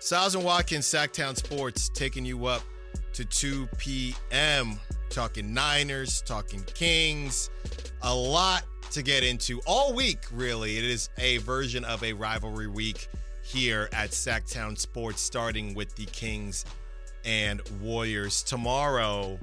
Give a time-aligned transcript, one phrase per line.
[0.00, 2.62] Stiles and Watkins, Sactown Sports, taking you up
[3.12, 4.80] to 2 p.m.
[5.10, 7.50] Talking Niners, talking Kings,
[8.00, 10.78] a lot to get into all week, really.
[10.78, 13.08] It is a version of a rivalry week
[13.42, 16.64] here at Sactown Sports, starting with the Kings
[17.26, 19.38] and Warriors tomorrow.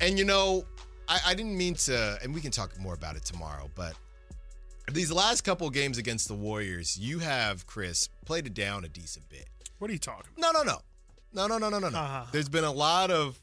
[0.00, 0.66] And you know,
[1.08, 3.94] I, I didn't mean to, and we can talk more about it tomorrow, but
[4.94, 9.28] these last couple games against the Warriors, you have, Chris, played it down a decent
[9.28, 9.48] bit.
[9.78, 10.66] What are you talking No, about?
[10.66, 10.78] no, no.
[11.32, 11.98] No, no, no, no, no, no.
[11.98, 12.24] Uh-huh.
[12.32, 13.40] There's been a lot of,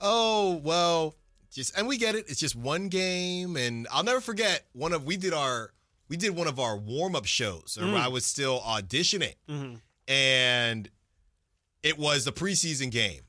[0.00, 1.14] oh, well,
[1.52, 2.24] just, and we get it.
[2.28, 3.56] It's just one game.
[3.56, 5.72] And I'll never forget one of, we did our,
[6.08, 7.94] we did one of our warm up shows Mm.
[7.94, 9.34] I was still auditioning.
[9.48, 9.74] Mm-hmm.
[10.08, 10.88] And
[11.82, 13.22] it was the preseason game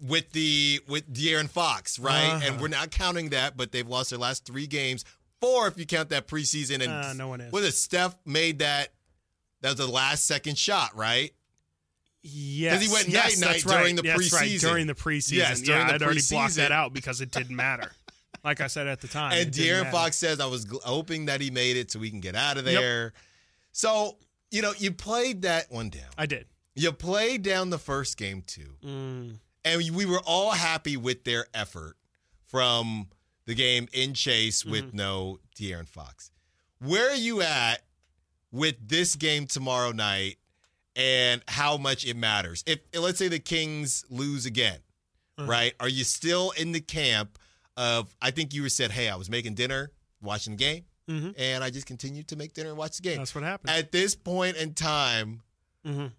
[0.00, 2.24] with the, with De'Aaron Fox, right?
[2.28, 2.40] Uh-huh.
[2.44, 5.04] And we're not counting that, but they've lost their last three games.
[5.40, 6.82] Four if you count that preseason.
[6.82, 7.52] And Uh, no one is.
[7.52, 8.88] Was it Steph made that?
[9.60, 11.32] That was the last second shot, right?
[12.22, 13.78] Yes, he went yes, night-night that's right.
[13.78, 14.60] during the That's right, preseason.
[14.60, 15.32] during the preseason.
[15.32, 17.92] Yes, during yeah, the I'd already blocked that out because it didn't matter.
[18.44, 19.90] like I said at the time, And De'Aaron.
[19.90, 22.64] Fox says, I was hoping that he made it so we can get out of
[22.64, 23.12] there.
[23.72, 24.16] So,
[24.50, 26.10] you know, you played that one down.
[26.16, 26.46] I did.
[26.74, 28.74] You played down the first game too.
[28.84, 29.36] Mm.
[29.64, 31.96] And we were all happy with their effort
[32.46, 33.08] from
[33.48, 34.96] the game in Chase with Mm-hmm.
[34.98, 36.30] no De'Aaron Fox.
[36.80, 37.82] Where are you at
[38.52, 40.36] with this game tomorrow night
[40.94, 42.62] and how much it matters?
[42.66, 44.78] If let's say the Kings lose again,
[45.38, 45.48] Uh-huh.
[45.50, 45.74] right?
[45.80, 47.38] Are you still in the camp
[47.76, 51.34] of I think you were said, "Hey, I was making dinner, watching the game, Mhm.
[51.38, 53.70] and I just continued to make dinner and watch the game." That's what happened.
[53.70, 55.42] At this point in time,
[55.86, 56.12] Mhm.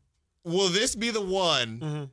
[0.43, 2.09] will this be the one Mhm.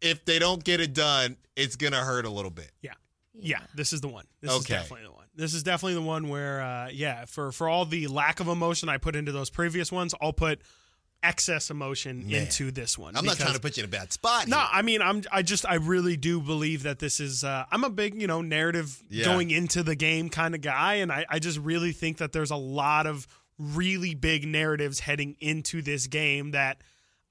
[0.00, 2.72] if they don't get it done, it's gonna hurt a little bit.
[2.82, 2.94] Yeah.
[3.40, 4.24] Yeah, this is the one.
[4.40, 5.26] This is definitely the one.
[5.34, 8.88] This is definitely the one where, uh, yeah, for for all the lack of emotion
[8.88, 10.60] I put into those previous ones, I'll put
[11.22, 12.42] excess emotion Man.
[12.42, 13.16] into this one.
[13.16, 14.46] I'm not trying to put you in a bad spot.
[14.48, 14.64] No.
[14.70, 15.22] I mean, I'm.
[15.32, 17.44] I just, I really do believe that this is.
[17.44, 19.24] Uh, I'm a big, you know, narrative Yeah.
[19.24, 22.50] going into the game kind of guy, and I, I just really think that there's
[22.50, 23.26] a lot of
[23.58, 26.82] really big narratives heading into this game that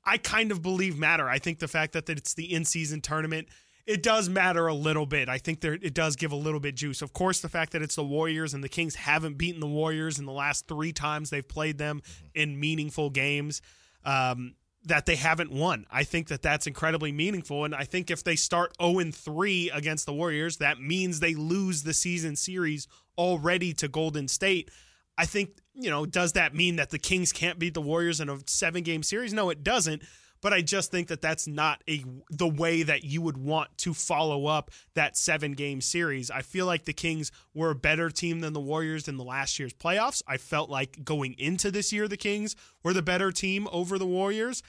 [0.03, 1.27] I kind of believe matter.
[1.29, 3.47] I think the fact that, that it's the in-season tournament.
[3.87, 5.29] It does matter a little bit.
[5.29, 7.01] I think there it does give a little bit juice.
[7.01, 10.19] Of course, the fact that it's the Warriors and the Kings haven't beaten the Warriors
[10.19, 12.01] in the last three times they've played them
[12.35, 13.61] in meaningful games.
[14.03, 14.55] Um,
[14.85, 15.85] that they haven't won.
[15.91, 17.65] I think that that's incredibly meaningful.
[17.65, 21.83] And I think if they start 0 3 against the Warriors, that means they lose
[21.83, 22.87] the season series
[23.17, 24.71] already to Golden State.
[25.17, 28.29] I think, you know, does that mean that the Kings can't beat the Warriors in
[28.29, 29.33] a seven game series?
[29.33, 30.03] No, it doesn't.
[30.41, 33.93] But I just think that that's not a the way that you would want to
[33.93, 36.29] follow up that seven game series.
[36.29, 39.57] I feel like the Kings were a better team than the Warriors in the last
[39.57, 40.21] year's playoffs.
[40.27, 44.05] I felt like going into this year, the Kings were the better team over the
[44.05, 44.61] Warriors.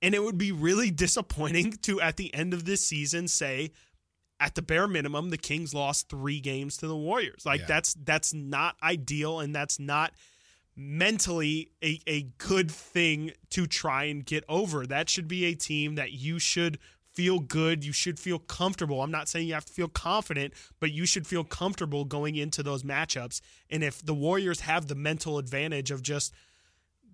[0.00, 3.70] And it would be really disappointing to, at the end of this season, say,
[4.40, 7.46] at the bare minimum, the Kings lost three games to the Warriors.
[7.46, 7.66] Like Yeah.
[7.68, 10.12] that's that's not ideal, and that's not
[10.74, 14.86] mentally a, a good thing to try and get over.
[14.86, 16.78] That should be a team that you should
[17.12, 17.84] feel good.
[17.84, 19.02] You should feel comfortable.
[19.02, 22.62] I'm not saying you have to feel confident, but you should feel comfortable going into
[22.62, 23.40] those matchups.
[23.70, 26.32] And if the Warriors have the mental advantage of just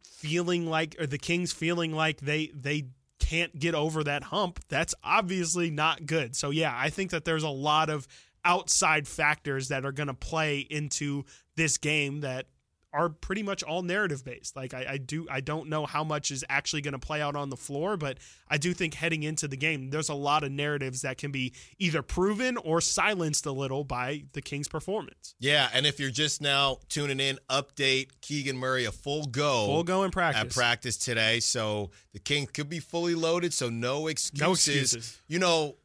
[0.05, 2.89] feeling like or the Kings feeling like they they
[3.19, 6.37] can't get over that hump, that's obviously not good.
[6.37, 8.07] So yeah, I think that there's a lot of
[8.45, 11.25] outside factors that are going to play into
[11.57, 12.47] this game that
[12.93, 14.57] are pretty much all narrative based.
[14.57, 17.37] Like I, I do, I don't know how much is actually going to play out
[17.37, 18.19] on the floor, but
[18.49, 21.53] I do think heading into the game, there's a lot of narratives that can be
[21.79, 25.35] either proven or silenced a little by the Kings' performance.
[25.39, 29.67] Yeah, and if you're just now tuning in, update Keegan Murray a full go.
[29.67, 30.43] Full go in practice.
[30.43, 31.41] At practice today.
[31.41, 34.41] So the Kings could be fully loaded, so no excuses.
[34.41, 35.23] No excuses.
[35.29, 35.77] You know,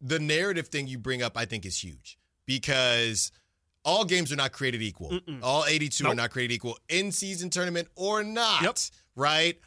[0.00, 3.30] the narrative thing you bring up, I think, is huge because
[3.84, 5.18] all games are not created equal.
[5.42, 8.62] All 82 are not created equal in season tournament or not.
[8.62, 8.78] Yep.
[9.16, 9.58] Right?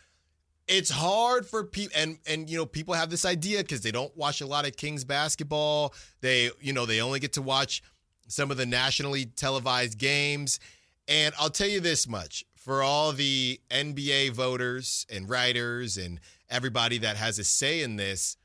[0.67, 4.15] It's hard for people and and you know people have this idea because they don't
[4.15, 5.93] watch a lot of Kings basketball.
[6.21, 7.83] They you know they only get to watch
[8.27, 10.59] some of the nationally televised games.
[11.07, 16.97] And I'll tell you this much for all the NBA voters and writers and everybody
[16.99, 18.37] that has a say in this,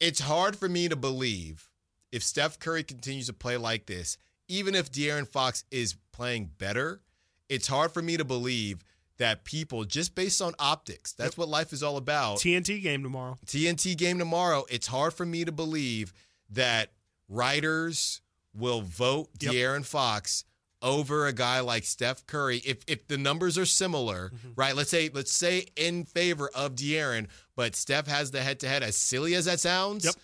[0.00, 1.68] it's hard for me to believe
[2.10, 4.16] if Steph Curry continues to play like this,
[4.48, 7.00] even if De'Aaron Fox is playing better,
[7.48, 8.84] it's hard for me to believe
[9.18, 12.38] that people, just based on optics, that's what life is all about.
[12.38, 13.38] TNT game tomorrow.
[13.46, 16.12] TNT game tomorrow, it's hard for me to believe
[16.50, 16.90] that
[17.28, 18.20] writers
[18.54, 19.52] will vote Yep.
[19.52, 20.44] De'Aaron Fox
[20.82, 24.48] over a guy like Steph Curry, if if the numbers are similar, Mm-hmm.
[24.56, 24.76] right?
[24.76, 28.82] Let's say let's say in favor of De'Aaron, but Steph has the head to head.
[28.82, 30.14] As silly as that sounds, Yep.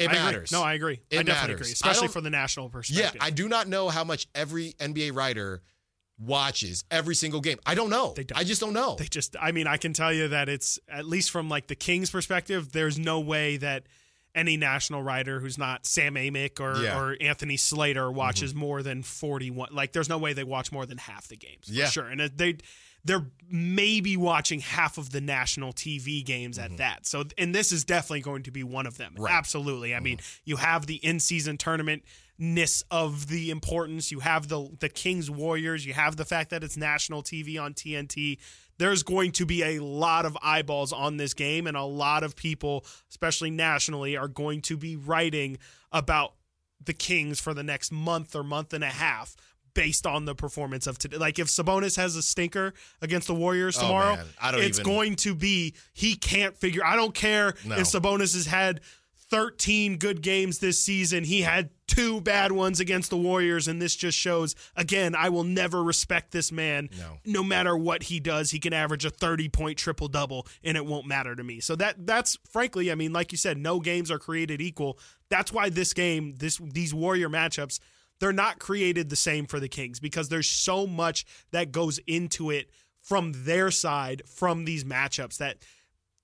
[0.00, 0.46] It I agree.
[0.52, 1.00] No, I agree.
[1.10, 1.60] It I definitely matters.
[1.68, 3.12] agree, especially for the national perspective.
[3.20, 3.24] Yeah.
[3.24, 5.62] I do not know how much every NBA writer
[6.18, 7.58] watches every single game.
[7.64, 8.12] I don't know.
[8.14, 8.38] They don't.
[8.38, 8.96] I just don't know.
[8.98, 11.74] They just, I mean, I can tell you that it's at least from like the
[11.74, 13.84] Kings' perspective, there's no way that
[14.34, 16.90] any national writer who's not Sam Amick or, Yeah.
[16.90, 16.98] Mm-hmm.
[17.00, 19.70] or Anthony Slater watches more than 41.
[19.72, 21.66] Like, there's no way they watch more than half the games.
[21.66, 21.86] For Yeah.
[21.88, 22.06] sure.
[22.06, 22.56] And they,
[23.04, 27.06] they're maybe watching half of the national TV games at that.
[27.06, 29.12] So, and this is definitely going to be one of them.
[29.12, 29.22] Mm-hmm.
[29.22, 29.30] Right.
[29.30, 29.38] Mm-hmm.
[29.38, 29.94] Absolutely.
[29.94, 32.02] I mean, you have the in season tournament
[32.38, 34.10] ness of the importance.
[34.10, 35.84] You have the the Kings Warriors.
[35.86, 38.38] You have the fact that it's national TV on TNT.
[38.78, 42.34] There's going to be a lot of eyeballs on this game, and a lot of
[42.34, 45.58] people, especially nationally, are going to be writing
[45.92, 46.32] about
[46.82, 49.36] the Kings for the next month or month and a half
[49.74, 51.16] based on the performance of today.
[51.16, 54.18] Like if Sabonis has a stinker against the Warriors Oh, tomorrow,
[54.52, 56.84] don't it's even- going to be he can't figure.
[56.84, 57.76] I don't care No.
[57.76, 58.80] if Sabonis has had
[59.30, 61.22] 13 good games this season.
[61.22, 65.44] He had two bad ones against the Warriors, and this just shows again, I will
[65.44, 66.88] never respect this man.
[67.24, 67.44] No.
[67.44, 71.06] matter what he does, he can average a 30 point triple double, and it won't
[71.06, 71.60] matter to me.
[71.60, 74.98] So that that's frankly, I mean, like you said, no games are created equal.
[75.28, 77.78] That's why this game, this these Warrior matchups,
[78.20, 82.50] they're not created the same for the Kings because there's so much that goes into
[82.50, 82.70] it
[83.00, 85.56] from their side from these matchups that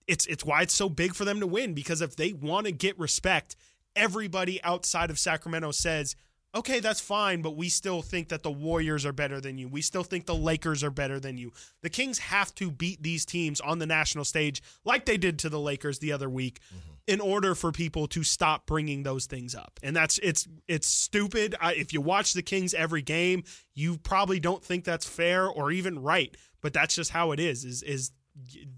[0.06, 2.72] it's it's why it's so big for them to win because if they want to
[2.72, 3.56] get respect,
[3.96, 6.14] everybody outside of Sacramento says,
[6.54, 9.66] "Okay, that's fine, but we still think that the Warriors are better than you.
[9.66, 13.24] We still think the Lakers are better than you." The Kings have to beat these
[13.24, 16.95] teams on the national stage like they did to the Lakers the other week mm-hmm.
[17.06, 19.78] In order for people to stop bringing those things up.
[19.82, 21.54] And that's it's it's stupid.
[21.60, 23.44] I, if you watch the Kings every game,
[23.74, 27.64] you probably don't think that's fair or even right, but that's just how it is.
[27.64, 28.10] Is is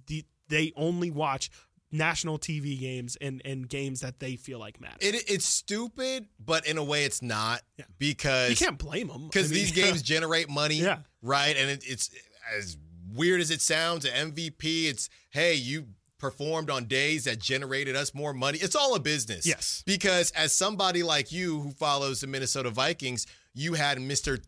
[0.06, 1.50] the, they only watch
[1.90, 4.96] national TV games and and games that they feel like matter.
[5.00, 7.86] It, it's stupid, but in a way, it's not Yeah.
[7.98, 10.98] because you can't blame them because these games generate money, Yeah.
[11.22, 11.56] right?
[11.56, 12.10] And it, it's
[12.54, 12.76] as
[13.14, 14.04] weird as it sounds.
[14.04, 15.86] An MVP, it's hey, you
[16.18, 18.58] performed on days that generated us more money.
[18.58, 19.82] It's all a business, Yes.
[19.86, 24.38] Because as somebody like you who follows the Minnesota Vikings, you had Mister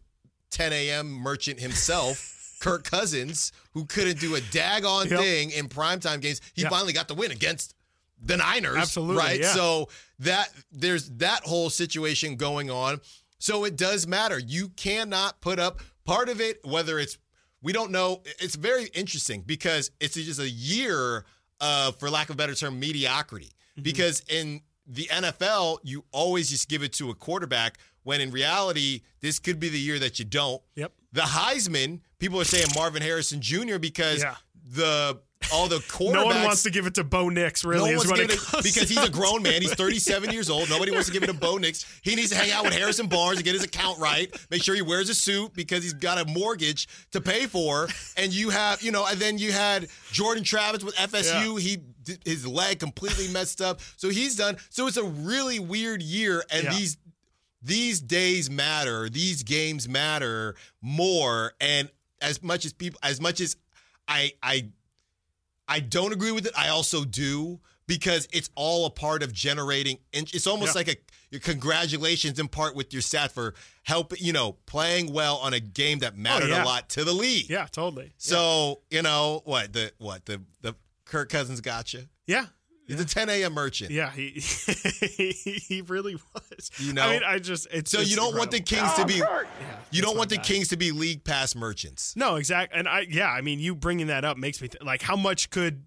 [0.50, 1.10] 10 a.m.
[1.10, 2.36] merchant himself.
[2.60, 5.18] Kirk Cousins, who couldn't do a daggone Yep.
[5.20, 6.68] thing in primetime games, he Yeah.
[6.68, 7.74] finally got the win against
[8.22, 8.76] the Niners.
[8.76, 9.40] Absolutely, Right.
[9.40, 9.54] yeah.
[9.54, 9.88] So
[10.18, 13.00] that there's that whole situation going on.
[13.38, 14.38] So it does matter.
[14.38, 17.16] You cannot put up part of it, whether it's
[17.62, 18.22] we don't know.
[18.40, 21.24] It's very interesting because it's just a year
[21.60, 23.46] of, for lack of a better term, mediocrity.
[23.72, 23.82] Mm-hmm.
[23.82, 29.02] Because in the NFL, you always just give it to a quarterback when in reality,
[29.20, 30.60] this could be the year that you don't.
[30.76, 30.92] Yep.
[31.12, 33.78] The Heisman, people are saying Marvin Harrison Jr.
[33.78, 34.36] because Yeah.
[34.72, 35.20] the
[35.52, 36.10] all the quarterbacks.
[36.20, 38.38] No one wants to give it to Bo Nix, really, No is what it it
[38.62, 39.62] because he's a grown man.
[39.62, 40.68] He's 37 years old.
[40.68, 41.84] Nobody wants to give it to Bo Nix.
[42.02, 44.30] He needs to hang out with Harrison Barnes and get his account right.
[44.50, 47.88] Make sure he wears a suit because he's got a mortgage to pay for.
[48.16, 51.60] And you have, you know, and then you had Jordan Travis with FSU.
[51.60, 51.78] He
[52.24, 54.56] his leg completely messed up, so he's done.
[54.70, 56.70] So it's a really weird year, and Yeah.
[56.74, 56.96] these
[57.62, 59.08] these days matter.
[59.10, 61.52] These games matter more.
[61.60, 61.90] And
[62.20, 63.56] as much as people, as much as
[64.08, 64.68] I I
[65.70, 66.52] I don't agree with it.
[66.56, 69.98] I also do because it's all a part of generating.
[70.12, 70.78] It's almost Yeah.
[70.80, 70.96] like a
[71.30, 73.54] your congratulations in part with your stat for
[73.84, 74.20] help.
[74.20, 76.64] You know, playing well on a game that oh, mattered Oh, yeah.
[76.64, 77.48] a lot to the league.
[77.48, 78.12] Yeah, totally.
[78.18, 82.08] So you know what the what the the Kirk Cousins got you.
[82.26, 82.46] Yeah.
[82.90, 83.52] He's a 10 a.m.
[83.54, 83.90] merchant.
[83.90, 86.70] Yeah, he he really was.
[86.78, 87.02] You know?
[87.02, 88.88] I mean, I just it's So it's you don't want the incredible.
[88.88, 89.18] Kings to be.
[89.18, 89.42] Yeah,
[89.90, 90.44] You don't want the bad.
[90.44, 92.14] Kings to be league pass merchants.
[92.16, 92.78] No, exactly.
[92.78, 95.50] And I, yeah, I mean, you bringing that up makes me th- like, how much
[95.50, 95.84] could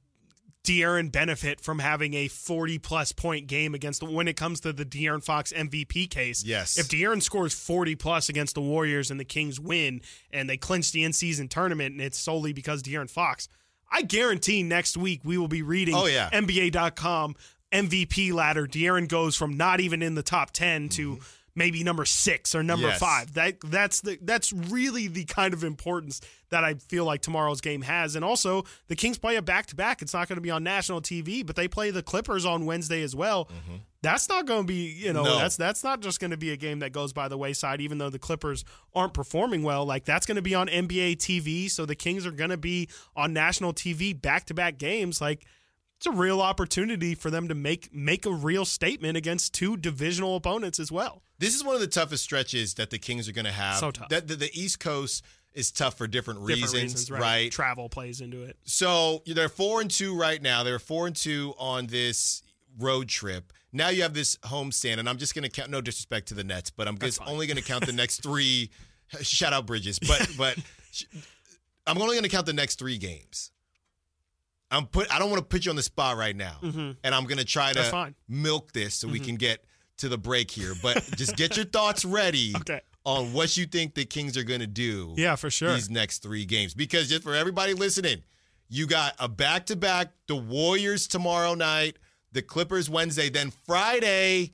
[0.63, 4.71] De'Aaron benefit from having a 40 plus point game against the, when it comes to
[4.71, 6.43] the De'Aaron Fox MVP case?
[6.45, 6.77] Yes.
[6.77, 9.99] If De'Aaron scores 40 plus against the Warriors and the Kings win
[10.31, 13.49] and they clinch the in season tournament and it's solely because De'Aaron Fox,
[13.93, 16.29] I guarantee next week we will be reading Oh, yeah.
[16.31, 17.35] NBA.com
[17.71, 18.67] MVP ladder.
[18.67, 21.19] De'Aaron goes from not even in the top 10 to
[21.55, 22.91] maybe number six or number Mm-hmm.
[22.93, 22.99] Yes.
[22.99, 23.33] five.
[23.33, 26.19] That that's the that's really the kind of importance
[26.49, 28.15] that I feel like tomorrow's game has.
[28.15, 30.01] And also, the Kings play a back to back.
[30.01, 33.01] It's not going to be on national TV, but they play the Clippers on Wednesday
[33.03, 33.49] as well.
[34.03, 35.23] That's not going to be, you know.
[35.23, 35.37] No.
[35.37, 37.81] that's that's not just going to be a game that goes by the wayside.
[37.81, 41.71] Even though the Clippers aren't performing well, like that's going to be on NBA TV.
[41.71, 45.21] So the Kings are going to be on national TV back to back games.
[45.21, 45.45] Like
[45.97, 50.35] it's a real opportunity for them to make make a real statement against two divisional
[50.35, 51.23] opponents as well.
[51.39, 53.77] This is one of the toughest stretches that the Kings are going to have.
[53.77, 54.09] So tough.
[54.09, 57.21] That the, the East Coast is tough for different, Different reasons, reasons, right?
[57.21, 57.51] right?
[57.51, 58.57] Travel plays into it.
[58.63, 60.63] So they're four and two right now.
[60.63, 62.43] They're four and two on this
[62.77, 63.53] road trip.
[63.75, 65.69] Now you have this homestand, and I'm just going to count.
[65.71, 68.69] No disrespect to the Nets, but I'm just only going to count the next three.
[69.21, 70.57] Shout out Bridges, but but
[71.87, 73.51] I'm only going to count the next three games.
[74.71, 75.13] I'm put.
[75.13, 76.97] I don't want to put you on the spot right now, Mhm.
[77.03, 79.25] and I'm going to try to milk this so we Mhm.
[79.25, 79.65] can get
[79.97, 80.73] to the break here.
[80.81, 82.81] But just get your thoughts ready Okay.
[83.05, 85.73] on what you think the Kings are going to do Yeah, for sure.
[85.75, 86.73] these next three games.
[86.73, 88.23] Because just for everybody listening,
[88.69, 91.97] you got a back to back, the Warriors tomorrow night,
[92.33, 94.53] the Clippers Wednesday, then Friday,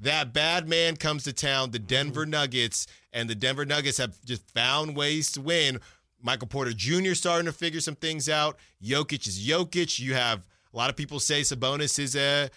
[0.00, 2.30] that bad man comes to town, the Denver mm-hmm.
[2.30, 5.80] Nuggets, and the Denver Nuggets have just found ways to win.
[6.22, 7.14] Michael Porter Jr.
[7.14, 8.58] starting to figure some things out.
[8.82, 9.98] Jokic is Jokic.
[9.98, 12.50] You have a lot of people say Sabonis is a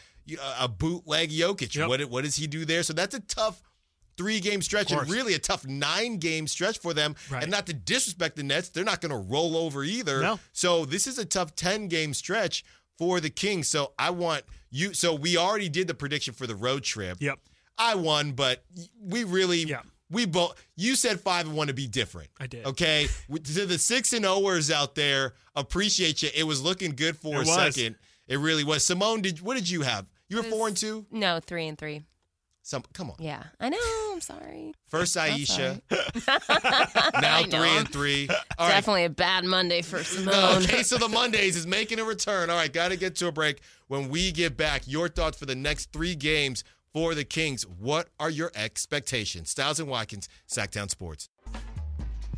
[0.59, 1.75] a bootleg Jokic.
[1.75, 1.87] Yep.
[1.87, 2.83] What what does he do there?
[2.83, 3.61] So that's a tough
[4.17, 7.15] three game stretch and really a tough nine game stretch for them.
[7.29, 7.43] Right.
[7.43, 10.21] And not to disrespect the Nets, they're not going to roll over either.
[10.21, 10.39] No.
[10.51, 12.63] So this is a tough 10 game stretch
[12.97, 13.67] for the Kings.
[13.67, 14.93] So I want you.
[14.93, 17.17] So we already did the prediction for the road trip.
[17.21, 17.39] Yep.
[17.77, 18.63] I won, but
[19.01, 19.81] we really, Yeah.
[20.09, 22.29] we both, you said five and one to be different.
[22.39, 22.65] I did.
[22.65, 23.07] Okay.
[23.33, 26.29] To the six and Oers out there, appreciate you.
[26.35, 27.55] It was looking good for It a was.
[27.75, 27.95] second.
[28.27, 28.83] It really was.
[28.85, 30.05] Simone, did what did you have?
[30.29, 31.05] You were It four and two?
[31.11, 32.03] No, three and three.
[32.65, 33.17] Some come on.
[33.19, 33.77] Yeah, I know.
[34.13, 34.73] I'm sorry.
[34.87, 35.81] First Aisha,
[37.21, 38.29] now three and three.
[38.57, 38.75] All right.
[38.75, 40.33] Definitely a bad Monday for Simone.
[40.63, 42.49] Okay, so the Mondays is making a return.
[42.49, 43.59] All right, got to get to a break.
[43.89, 47.63] When we get back, your thoughts for the next three games for the Kings.
[47.67, 49.49] What are your expectations?
[49.49, 51.27] Stiles and Watkins, Sactown Sports.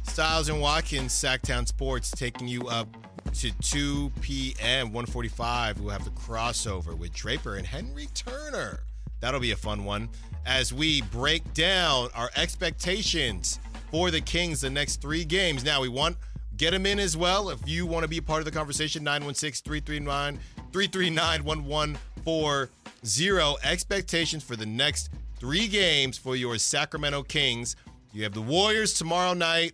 [0.03, 2.87] Stiles and Watkins, Sactown Sports, taking you up
[3.33, 4.87] to 2 p.m.
[4.91, 5.79] 145.
[5.79, 8.79] We'll have the crossover with Draper and Henry Turner.
[9.25, 10.09] That'll be a fun one
[10.45, 15.65] as we break down our expectations for the Kings the next three games.
[15.65, 16.17] Now we want
[16.57, 17.49] get them in as well.
[17.49, 20.37] If you want to be part of the conversation, 916-339
[20.71, 23.67] 339 1140.
[23.67, 27.75] Expectations for the next three games for your Sacramento Kings.
[28.13, 29.71] You have the Warriors tomorrow night,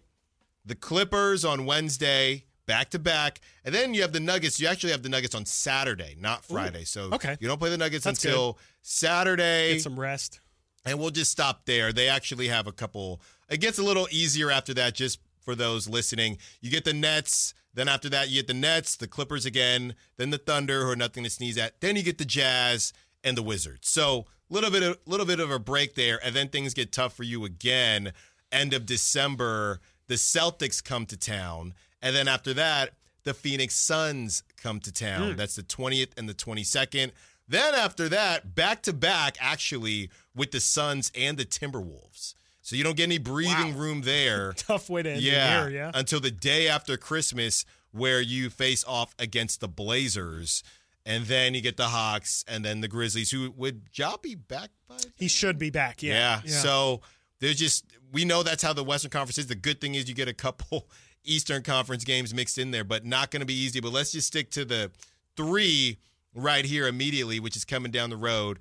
[0.66, 4.58] the Clippers on Wednesday, back to back, and then you have the Nuggets.
[4.58, 6.86] You actually have the Nuggets on Saturday, not Friday.
[6.86, 7.36] So okay.
[7.42, 10.40] you don't play the Nuggets That's until Saturday Get some rest.
[10.86, 11.92] and we'll just stop there.
[11.92, 13.20] They actually have a couple.
[13.50, 16.38] It gets a little easier after that, just for those listening.
[16.62, 17.54] You get the Nets.
[17.74, 20.96] Then after that, you get the Nets, the Clippers again, then the Thunder, who are
[20.96, 21.82] nothing to sneeze at.
[21.82, 23.90] Then you get the Jazz and the Wizards.
[23.90, 27.14] So little bit, of, little bit of a break there, and then things get tough
[27.14, 28.14] for you again.
[28.50, 32.94] End of December, the Celtics come to town, and then after that,
[33.24, 35.32] the Phoenix Suns come to town.
[35.32, 35.38] Hmm.
[35.38, 37.12] That's the 20th and the 22nd.
[37.48, 42.34] Then after that, back to back, actually, with the Suns and the Timberwolves.
[42.62, 43.80] So you don't get any breathing Wow.
[43.80, 44.54] room there.
[44.56, 45.92] Tough way to end yeah, the year, yeah.
[45.94, 50.64] Until the day after Christmas, where you face off against the Blazers.
[51.06, 54.70] And then you get the Hawks and then the Grizzlies, who would Ja be back
[54.88, 56.04] by He should be back.
[56.04, 56.42] Yeah.
[56.46, 56.52] yeah.
[56.60, 57.02] So
[57.40, 59.48] there's just we know that's how the Western Conference is.
[59.48, 60.88] The good thing is you get a couple
[61.24, 63.80] Eastern Conference games mixed in there, but not going to be easy.
[63.80, 64.92] But let's just stick to the
[65.36, 65.98] three
[66.34, 68.60] right here immediately, which is coming down the road.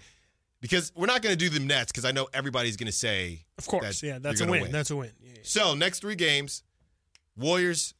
[0.61, 3.45] Because we're not going to do the Nets, because I know everybody's going to say.
[3.57, 4.01] of course.
[4.01, 4.19] that Yeah.
[4.19, 4.73] That's a gonna win.
[4.73, 5.13] That's a win.
[5.23, 5.41] Yeah, yeah.
[5.43, 6.63] So next three games,
[7.37, 7.95] Warriors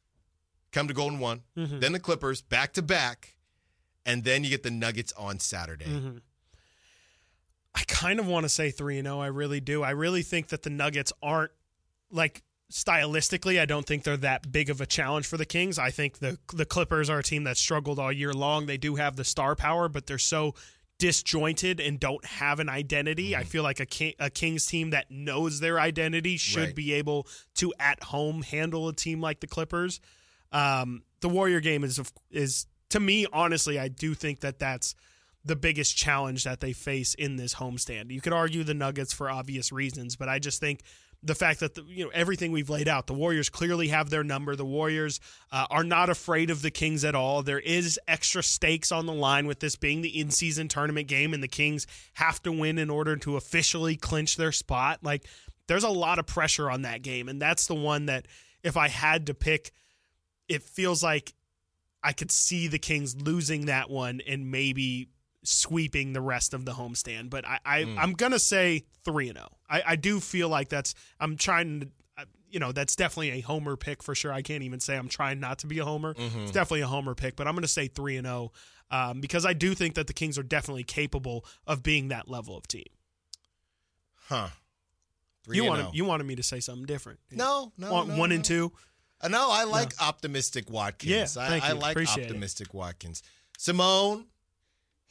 [0.73, 1.81] come to Golden One, Mhm.
[1.81, 3.37] then the Clippers back to back,
[4.05, 5.87] and then you get the Nuggets on Saturday.
[5.87, 6.21] Mhm.
[7.75, 9.21] I kind of want to say 3 and 0.
[9.21, 9.83] I really do.
[9.83, 11.53] I really think that the Nuggets aren't
[12.11, 15.79] like stylistically, I don't think they're that big of a challenge for the Kings.
[15.79, 18.67] I think the the Clippers are a team that struggled all year long.
[18.67, 20.55] They do have the star power, but they're so
[20.99, 23.31] disjointed and don't have an identity.
[23.31, 23.41] Mm-hmm.
[23.41, 26.75] I feel like a King, a Kings team that knows their identity should Right.
[26.75, 30.01] be able to at home handle a team like the Clippers.
[30.53, 32.01] Um, the Warrior game is
[32.31, 34.95] is to me honestly, I do think that that's
[35.43, 38.11] the biggest challenge that they face in this homestand.
[38.11, 40.83] You could argue the Nuggets for obvious reasons, but I just think
[41.23, 44.25] the fact that the, you know everything we've laid out, the Warriors clearly have their
[44.25, 44.57] number.
[44.57, 45.21] The Warriors
[45.53, 47.43] uh, are not afraid of the Kings at all.
[47.43, 51.43] There is extra stakes on the line with this being the in-season tournament game, and
[51.43, 55.01] the Kings have to win in order to officially clinch their spot.
[55.03, 55.25] Like
[55.67, 58.27] there's a lot of pressure on that game, and that's the one that
[58.63, 59.73] if I had to pick,
[60.49, 61.35] it feels like
[62.03, 65.09] I could see the Kings losing that one and maybe
[65.43, 67.31] sweeping the rest of the homestand.
[67.31, 67.97] But I, I Mm.
[67.99, 69.49] I'm gonna say three and zero.
[69.69, 71.89] I, I do feel like that's I'm trying to.
[72.19, 74.33] uh, You know that's definitely a homer pick for sure.
[74.33, 76.15] I can't even say I'm trying not to be a homer.
[76.15, 76.43] Mhm.
[76.43, 78.53] It's definitely a homer pick, but I'm going to say three and zero.
[78.91, 82.57] um, because I do think that the Kings are definitely capable of being that level
[82.57, 82.91] of team.
[84.29, 84.49] Huh.
[85.51, 85.91] You wanted oh.
[85.93, 87.19] you wanted me to say something different.
[87.31, 88.35] No, no, Want no, one no.
[88.37, 88.73] and two.
[89.21, 91.37] Uh, no, I like optimistic Watkins.
[91.37, 92.31] Yeah, I, I like Appreciate it.
[92.31, 93.23] optimistic Watkins.
[93.59, 94.27] Simone,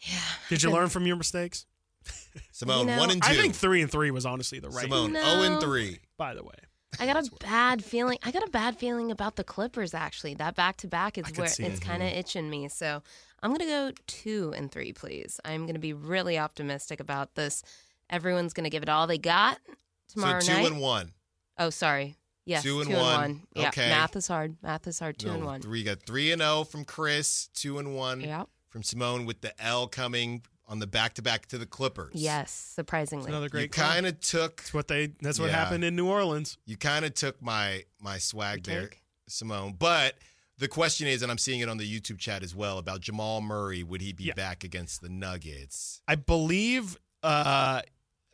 [0.01, 0.20] Yeah.
[0.50, 1.65] Did you learn from your mistakes?
[2.51, 3.29] Simone, You know, one and two.
[3.29, 4.84] I think three and three was honestly the right.
[4.84, 5.22] Simone, No.
[5.22, 6.00] zero and three.
[6.18, 6.56] By the way,
[7.00, 8.18] I got a bad feeling.
[8.24, 9.94] I got a bad feeling about the Clippers.
[9.94, 11.82] Actually, that back to back is where it's it.
[11.82, 12.68] kind of itching me.
[12.70, 13.03] So
[13.44, 15.39] I'm gonna go two and three, please.
[15.46, 17.63] I'm gonna be really optimistic about this.
[18.10, 19.60] Everyone's gonna give it all they got
[20.08, 20.72] tomorrow so two night.
[20.72, 21.12] and one.
[21.58, 22.15] oh, sorry.
[22.46, 23.06] Yes, Two and two one.
[23.06, 23.41] and one.
[23.56, 23.89] Yeah, Okay.
[23.89, 24.56] math is hard.
[24.63, 25.20] Math is hard.
[25.20, 25.62] Two no, and one.
[25.62, 27.50] Three got three and zero from Chris.
[27.53, 28.46] Two and one Yeah.
[28.70, 32.14] From Simone with the L coming on the back to back to the Clippers.
[32.16, 33.28] Yes, it's surprisingly.
[33.30, 33.72] another great.
[33.72, 33.86] call.
[33.90, 35.08] kind of took That's what they.
[35.22, 35.56] That's what Yeah.
[35.58, 36.58] happened in New Orleans.
[36.66, 39.02] you kind of took my my swag Your there, take?
[39.28, 39.76] Simone.
[39.78, 40.16] But
[40.58, 43.42] the question is, and I'm seeing it on the YouTube chat as well about Jamal
[43.42, 43.82] Murray.
[43.82, 44.34] Would he be Yeah.
[44.34, 46.02] back against the Nuggets?
[46.08, 46.98] I believe.
[47.24, 47.82] Uh,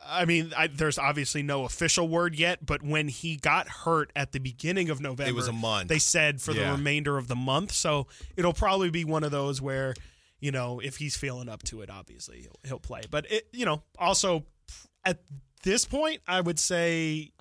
[0.07, 4.33] I mean, I, there's obviously no official word yet, but when he got hurt at
[4.33, 5.87] the beginning of November, It was a month.
[5.87, 9.61] They said for the remainder of the month, so it'll probably be one of those
[9.61, 9.95] where,
[10.39, 13.01] you know, if he's feeling up to it, obviously he'll, he'll play.
[13.09, 14.43] But it, you know, also
[15.03, 15.19] at
[15.63, 17.31] this point, I would say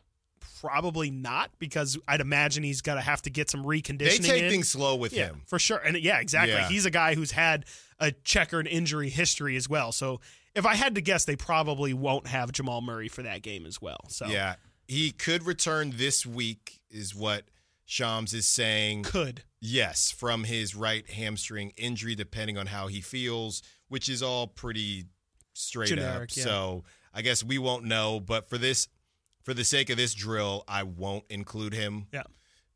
[0.60, 3.98] probably not because I'd imagine he's got to have to get some reconditioning.
[3.98, 4.50] they take in.
[4.50, 5.42] things slow with Yeah, him.
[5.46, 5.78] for sure.
[5.78, 6.54] And yeah, exactly.
[6.54, 6.68] Yeah.
[6.68, 7.66] He's a guy who's had
[7.98, 9.92] a checkered injury history as well.
[9.92, 10.20] So
[10.54, 13.80] if I had to guess, they probably won't have Jamal Murray for that game as
[13.82, 14.00] well.
[14.08, 14.54] So Yeah,
[14.88, 17.44] he could return this week, is what
[17.84, 19.02] Shams is saying.
[19.04, 19.42] could.
[19.60, 25.04] Yes, from his right hamstring injury, depending on how he feels, which is all pretty
[25.54, 26.36] straight Generic, up.
[26.36, 26.44] yeah.
[26.44, 28.20] So I guess we won't know.
[28.20, 28.88] But for this,
[29.42, 32.06] for the sake of this drill, I won't include him.
[32.12, 32.24] Yeah.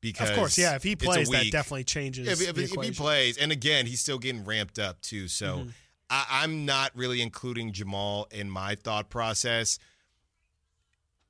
[0.00, 0.76] because Of course, yeah.
[0.76, 2.28] If he plays, that definitely changes.
[2.28, 5.28] If, if, if he plays, and again, he's still getting ramped up too.
[5.28, 5.72] So Mhm.
[6.08, 9.78] I, I'm not really including Jamal in my thought process.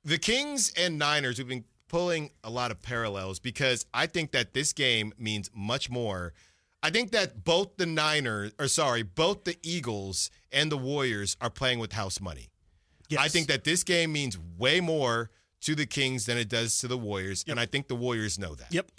[0.05, 4.53] The Kings and Niners, we've been pulling a lot of parallels because I think that
[4.53, 6.33] this game means much more.
[6.81, 11.49] I think that both the Niners, or sorry, both the Eagles and the Warriors are
[11.49, 12.47] playing with house money.
[13.09, 13.19] Yes.
[13.19, 16.87] I think that this game means way more to the Kings than it does to
[16.87, 18.71] the Warriors, and I think the Warriors know that.
[18.71, 18.91] Yep.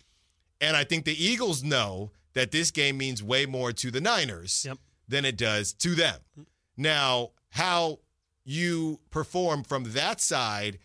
[0.61, 4.65] And I think the Eagles know that this game means way more to the Niners
[4.67, 4.79] Yep.
[5.09, 6.21] than it does to them.
[6.39, 6.47] Mm.
[6.77, 8.01] Now, how
[8.45, 10.79] you perform from that side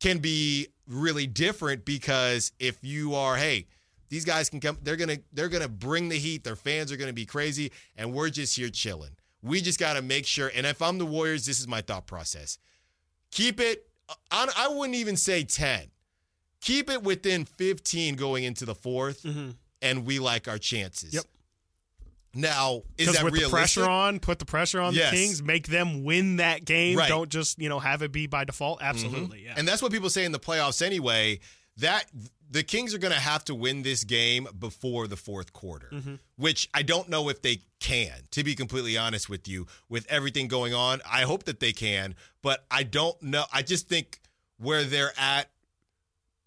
[0.00, 3.66] can be really different because if you are, hey,
[4.08, 6.44] these guys can come, they're gonna they're gonna bring the heat.
[6.44, 9.10] Their fans are gonna be crazy, and we're just here chilling.
[9.42, 10.50] We just gotta make sure.
[10.54, 12.58] And if I'm the Warriors, this is my thought process:
[13.30, 13.84] keep it.
[14.30, 15.90] I, I wouldn't even say ten.
[16.60, 19.54] Keep it within 15 going into the 4th Mhm.
[19.80, 21.14] and we like our chances.
[21.14, 21.24] Yep.
[22.34, 23.50] Now, is Because that with realistic?
[23.50, 25.10] the pressure on, put the pressure on Yes.
[25.10, 26.96] the Kings, make them win that game.
[26.96, 27.04] Right.
[27.04, 27.18] Mm-hmm.
[27.18, 28.80] Don't just you know have it be by default.
[28.82, 29.54] Absolutely, yeah.
[29.56, 31.40] And that's what people say in the playoffs anyway.
[31.78, 32.06] That
[32.50, 36.14] the Kings are going to have to win this game before the fourth quarter, Mm-hmm.
[36.36, 38.12] which I don't know if they can.
[38.32, 42.14] To be completely honest with you, with everything going on, I hope that they can,
[42.42, 43.44] but I don't know.
[43.52, 44.20] I just think
[44.58, 45.50] where they're at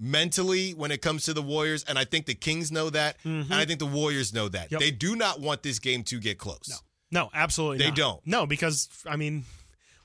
[0.01, 3.53] mentally when it comes to the Warriors, and I think the Kings know that, and
[3.53, 4.65] I think the Warriors know that.
[4.65, 4.73] Mm-hmm.
[4.75, 4.81] Yep.
[4.81, 6.67] They do not want this game to get close.
[6.67, 6.75] No.
[7.13, 7.95] No, absolutely They not.
[7.97, 8.21] don't.
[8.27, 9.43] No, because I mean,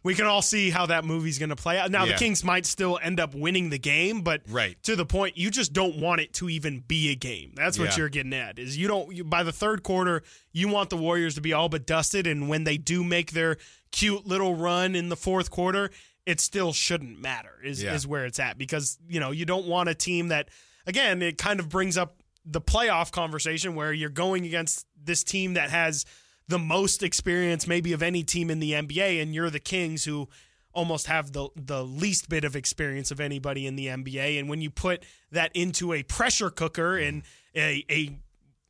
[0.02, 1.90] we can all see how that movie's going to play out.
[1.90, 2.12] Now Yeah.
[2.12, 4.76] the Kings might still end up winning the game, but Right.
[4.82, 7.52] to the point you just don't want it to even be a game.
[7.54, 7.96] That's what Yeah.
[7.98, 8.59] you're getting at.
[8.59, 11.68] Is you don't you, by the third quarter you want the Warriors to be all
[11.68, 13.56] but dusted, and when they do make their
[13.92, 15.90] cute little run in the fourth quarter,
[16.27, 17.53] it still shouldn't matter.
[17.65, 17.95] Is Yeah.
[17.95, 20.49] is where it's at because you know you don't want a team that
[20.87, 25.55] again it kind of brings up the playoff conversation where you're going against this team
[25.55, 26.05] that has
[26.49, 30.29] the most experience maybe of any team in the NBA and you're the Kings who
[30.73, 34.61] almost have the the least bit of experience of anybody in the NBA and when
[34.61, 37.23] you put that into a pressure cooker and
[37.55, 38.19] a, a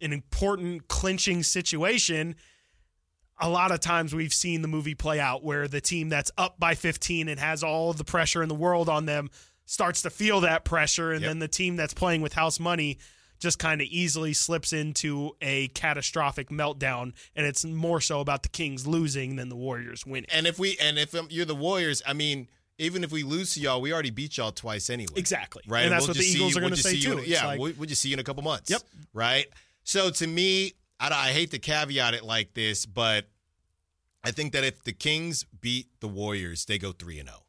[0.00, 2.36] an important clinching situation
[3.38, 6.58] a lot of times we've seen the movie play out where the team that's up
[6.58, 9.30] by 15 and has all of the pressure in the world on them
[9.66, 11.28] starts to feel that pressure and Yep.
[11.30, 12.98] then the team that's playing with house money
[13.38, 18.48] just kind of easily slips into a catastrophic meltdown and it's more so about the
[18.48, 20.30] Kings losing than the Warriors winning.
[20.32, 23.52] And if we and if um, you're the Warriors, I mean, even if we lose
[23.54, 25.12] to y'all, we already beat y'all twice anyway.
[25.16, 25.62] Exactly.
[25.68, 25.82] Right.
[25.84, 27.18] And that's We'll what the Eagles you- are going we'll to say too.
[27.18, 28.70] in- yeah, like- we'll, we'll just see you in a couple months.
[28.70, 28.82] Yep.
[29.12, 29.46] Right.
[29.84, 33.28] So to me, I, I hate to caveat it like this, but
[34.24, 37.42] I think that if the Kings beat the Warriors, they go three and zero.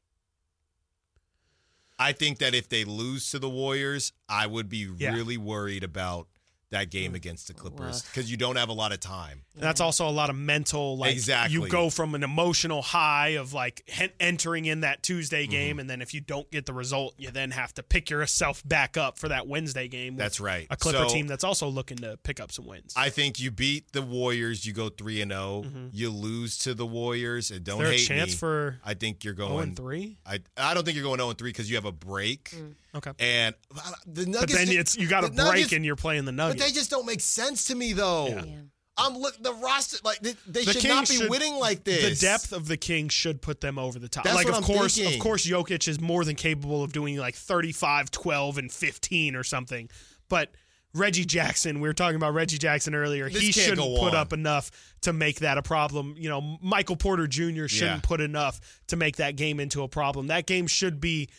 [2.00, 5.14] I think that if they lose to the Warriors, I would be Yeah.
[5.16, 6.28] really worried about
[6.70, 9.44] that game against the Clippers because you don't have a lot of time.
[9.56, 11.54] And that's also a lot of mental like Exactly.
[11.54, 15.52] you go from an emotional high of like he- entering in that Tuesday Mm-hmm.
[15.52, 18.62] game and then if you don't get the result you then have to pick yourself
[18.68, 20.68] back up for that Wednesday game That's right.
[20.70, 23.50] a Clipper So- team that's also looking to pick up some wins I think you
[23.52, 27.78] beat the Warriors, you go three and 0 You lose to the Warriors, and don't
[27.80, 27.94] Mm-hmm.
[27.94, 28.38] is there a chance me.
[28.38, 31.30] for I think you're 0 going and 3 I I don't think you're going 0
[31.30, 32.54] and 3 because you have a break.
[32.96, 35.96] okay And uh, the Nuggets but then it's you got a break Nuggets- and you're
[35.96, 38.28] playing the But they just don't make sense to me though.
[38.28, 38.44] Yeah.
[38.46, 38.56] Yeah.
[39.00, 41.84] I'm look the roster like they, they The should Kings not be should- winning like
[41.84, 42.20] this.
[42.20, 44.24] The depth of the Kings should put them over the top.
[44.24, 45.14] That's like what of I'm course, thinking.
[45.16, 49.44] of course Jokic is more than capable of doing like 35, 12 and 15 or
[49.44, 49.88] something.
[50.30, 50.50] But
[50.96, 53.30] Reggie Jackson, we were talking about Reggie Jackson earlier.
[53.30, 56.16] This he shouldn't put up enough to make that a problem.
[56.18, 57.68] You know, Michael Porter Jr.
[57.68, 58.00] shouldn't Yeah.
[58.02, 60.26] put enough to make that game into a problem.
[60.28, 61.30] That game should be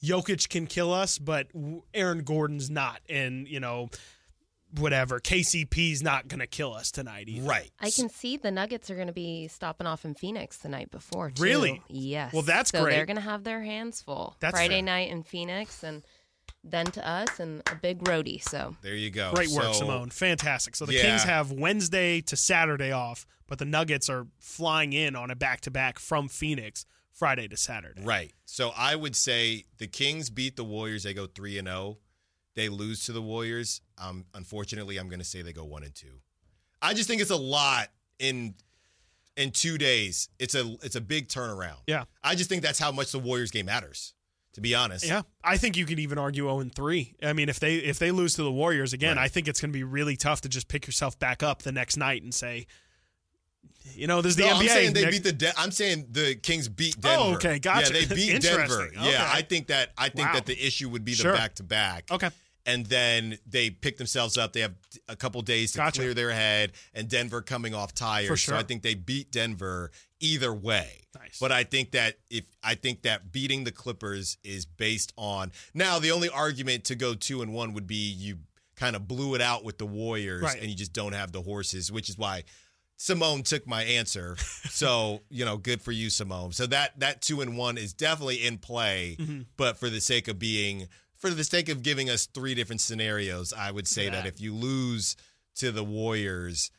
[0.00, 1.48] Jokic can kill us, but
[1.92, 3.88] Aaron Gordon's not and, you know,
[4.78, 5.20] whatever.
[5.20, 7.46] KCP's not going to kill us tonight either.
[7.48, 7.70] right.
[7.80, 10.90] I can see the Nuggets are going to be stopping off in Phoenix the night
[10.90, 11.30] before.
[11.30, 11.42] Too.
[11.42, 11.82] Really?
[11.88, 12.32] Yes.
[12.32, 12.92] Well, that's so great.
[12.94, 14.36] They're going to have their hands full.
[14.40, 14.82] That's Friday fair.
[14.82, 16.02] night in Phoenix, and
[16.62, 18.42] then to us, and a big roadie.
[18.42, 19.32] So There you go.
[19.34, 20.10] Great work, So, Simone.
[20.10, 20.76] Fantastic.
[20.76, 21.02] So the Yeah.
[21.02, 25.60] Kings have Wednesday to Saturday off, but the Nuggets are flying in on a back
[25.62, 28.02] to back from Phoenix Friday to Saturday.
[28.02, 28.32] Right.
[28.44, 31.02] So I would say the Kings beat the Warriors.
[31.04, 31.98] They go three and zero.
[32.56, 33.80] They lose to the Warriors.
[33.98, 36.20] Um, unfortunately, I'm going to say they go one and two.
[36.82, 38.54] I just think it's a lot in
[39.36, 40.28] in two days.
[40.38, 41.78] It's a it's a big turnaround.
[41.86, 42.04] Yeah.
[42.22, 44.14] I just think that's how much the Warriors game matters.
[44.54, 45.06] To be honest.
[45.06, 47.14] Yeah, I think you could even argue 0 and 3.
[47.22, 49.24] I mean, if they if they lose to the Warriors again, Right.
[49.24, 51.70] I think it's going to be really tough to just pick yourself back up the
[51.70, 52.66] next night and say,
[53.94, 54.60] you know, this is the No, NBA.
[54.60, 55.32] I'm saying they Next- beat the.
[55.32, 57.22] De- I'm saying the Kings beat oh, Denver.
[57.24, 57.92] Oh, okay, gotcha.
[57.92, 58.62] Yeah, they beat Denver.
[58.86, 59.02] Interesting.
[59.04, 59.90] Yeah, I think that.
[59.98, 60.34] I think Wow.
[60.34, 62.10] that the issue would be the back to back.
[62.10, 62.30] okay.
[62.66, 64.52] and then they pick themselves up.
[64.52, 64.74] They have
[65.08, 66.00] a couple days to Gotcha.
[66.00, 68.28] clear their head, and Denver coming off tires.
[68.28, 68.56] For So.
[68.56, 71.00] I think they beat Denver either way.
[71.18, 71.38] Nice.
[71.40, 75.98] But I think that if I think that beating the Clippers is based on now
[75.98, 78.38] the only argument to go two and one would be you
[78.76, 80.60] kind of blew it out with the Warriors Right.
[80.60, 82.44] and you just don't have the horses, which is why
[83.02, 84.36] Simone took my answer.
[84.68, 86.52] so, you know, good for you, Simone.
[86.52, 89.40] So that that two and one is definitely in play, Mm-hmm.
[89.56, 90.86] but for the sake of being
[91.16, 94.54] for the sake of giving us three different scenarios, I would say that if you
[94.54, 95.16] lose
[95.56, 96.70] to the Warriors,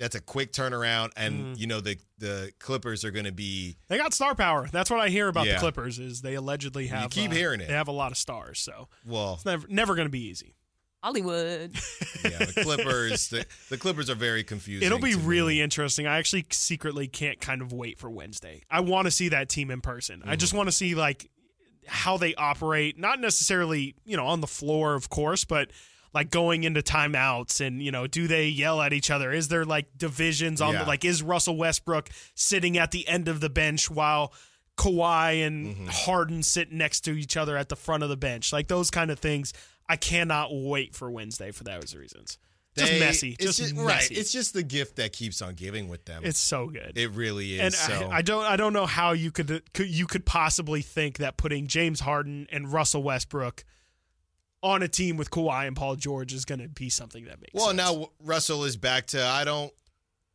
[0.00, 1.52] that's a quick turnaround, and Mm-hmm.
[1.60, 4.66] you know the the Clippers are going to be They got star power.
[4.72, 5.54] That's what I hear about Yeah.
[5.54, 7.68] the Clippers is they allegedly have keep uh, hearing it.
[7.68, 10.56] They have a lot of stars, so well, it's never never going to be easy.
[11.02, 11.72] Hollywood.
[12.24, 13.28] yeah, the Clippers.
[13.28, 14.84] the, the Clippers are very confusing.
[14.86, 15.24] It'll be to me.
[15.24, 16.06] really interesting.
[16.06, 18.62] I actually secretly can't kind of wait for Wednesday.
[18.70, 20.22] I want to see that team in person.
[20.24, 20.38] I Mm-hmm.
[20.38, 21.30] just want to see like
[21.86, 25.70] how they operate, not necessarily, you know, on the floor, of course, but
[26.12, 29.30] like going into timeouts and, you know, do they yell at each other?
[29.32, 30.80] Is there like divisions on Yeah.
[30.82, 34.32] the like is Russell Westbrook sitting at the end of the bench while
[34.76, 35.86] Kawhi and Mm-hmm.
[35.88, 38.52] Harden sit next to each other at the front of the bench?
[38.52, 39.52] Like those kind of things.
[39.88, 42.38] I cannot wait for Wednesday for those reasons.
[42.76, 43.36] Just They- messy.
[43.40, 44.08] It's Just, right.
[44.10, 46.22] It's just the gift that keeps on giving with them.
[46.24, 46.92] It's so good.
[46.96, 47.60] it really is.
[47.60, 50.82] and so I, I don't I don't know how you could, could you could possibly
[50.82, 53.64] think that putting James Harden and Russell Westbrook
[54.62, 57.54] on a team with Kawhi and Paul George is going to be something that makes
[57.54, 57.76] Well, sense.
[57.78, 59.72] now Russell is back to I don't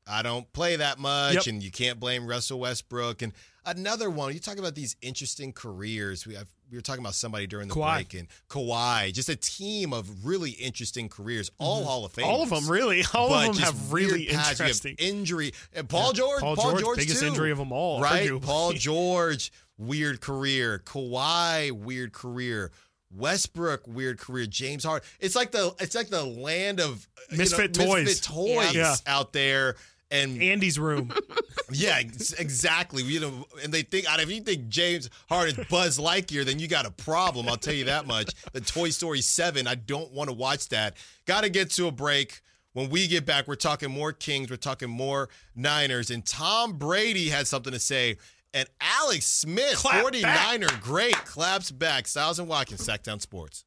[0.08, 1.48] I don't play that much Yep.
[1.48, 3.32] and you can't blame Russell Westbrook and
[3.66, 7.46] another one you talk about these interesting careers we have we were talking about somebody
[7.46, 7.94] during the Kawhi.
[7.98, 12.34] break and Kawhi just a team of really interesting careers all Hall of Fame Mm-hmm.
[12.34, 14.60] all of them really all but of them have really weird paths.
[14.60, 17.60] You have interesting injury and Paul George Paul Paul George, George biggest too, injury of
[17.60, 18.42] them all, right arguably.
[18.44, 22.72] Paul George weird career Kawhi weird career
[23.16, 27.42] Westbrook weird career James Harden it's like the it's like the land of you know,
[27.44, 28.06] Misfit toys.
[28.06, 28.96] misfit toys Yeah.
[29.06, 29.76] out there
[30.12, 31.14] and Andy's room.
[31.72, 33.02] Yeah exactly.
[33.02, 36.86] You know and they think if you think James Harden's Buzz Lightyear then you got
[36.86, 38.32] a problem I'll tell you that much.
[38.52, 40.98] The Toy Story 7 I don't want to watch that.
[41.26, 42.42] Got to get to a break.
[42.74, 47.30] When we get back we're talking more Kings we're talking more Niners and Tom Brady
[47.30, 48.18] has something to say.
[48.54, 52.08] And Alex Smith Clap 49er great claps back.
[52.08, 53.66] Stiles and Watkins Sactown Sports.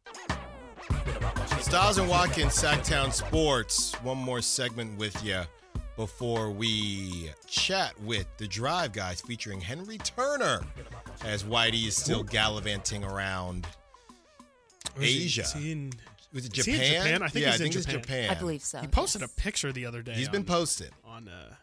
[1.61, 3.95] Stiles and Watkins, Sactown Sports.
[4.03, 5.43] One more segment with you
[5.97, 10.61] before we chat with the Drive Guys featuring Henry Turner
[11.25, 13.67] as Whitey is still gallivanting around
[15.01, 15.43] Asia.
[15.43, 15.93] is he in-
[16.33, 17.03] Was it Is he in Japan?
[17.05, 17.23] Japan?
[17.23, 18.03] I think yeah, he's I in think it's Japan.
[18.25, 18.31] Japan.
[18.37, 18.79] I believe so.
[18.81, 19.31] he posted yes.
[19.33, 20.91] a picture the other day He's been posted.
[21.05, 21.55] on uh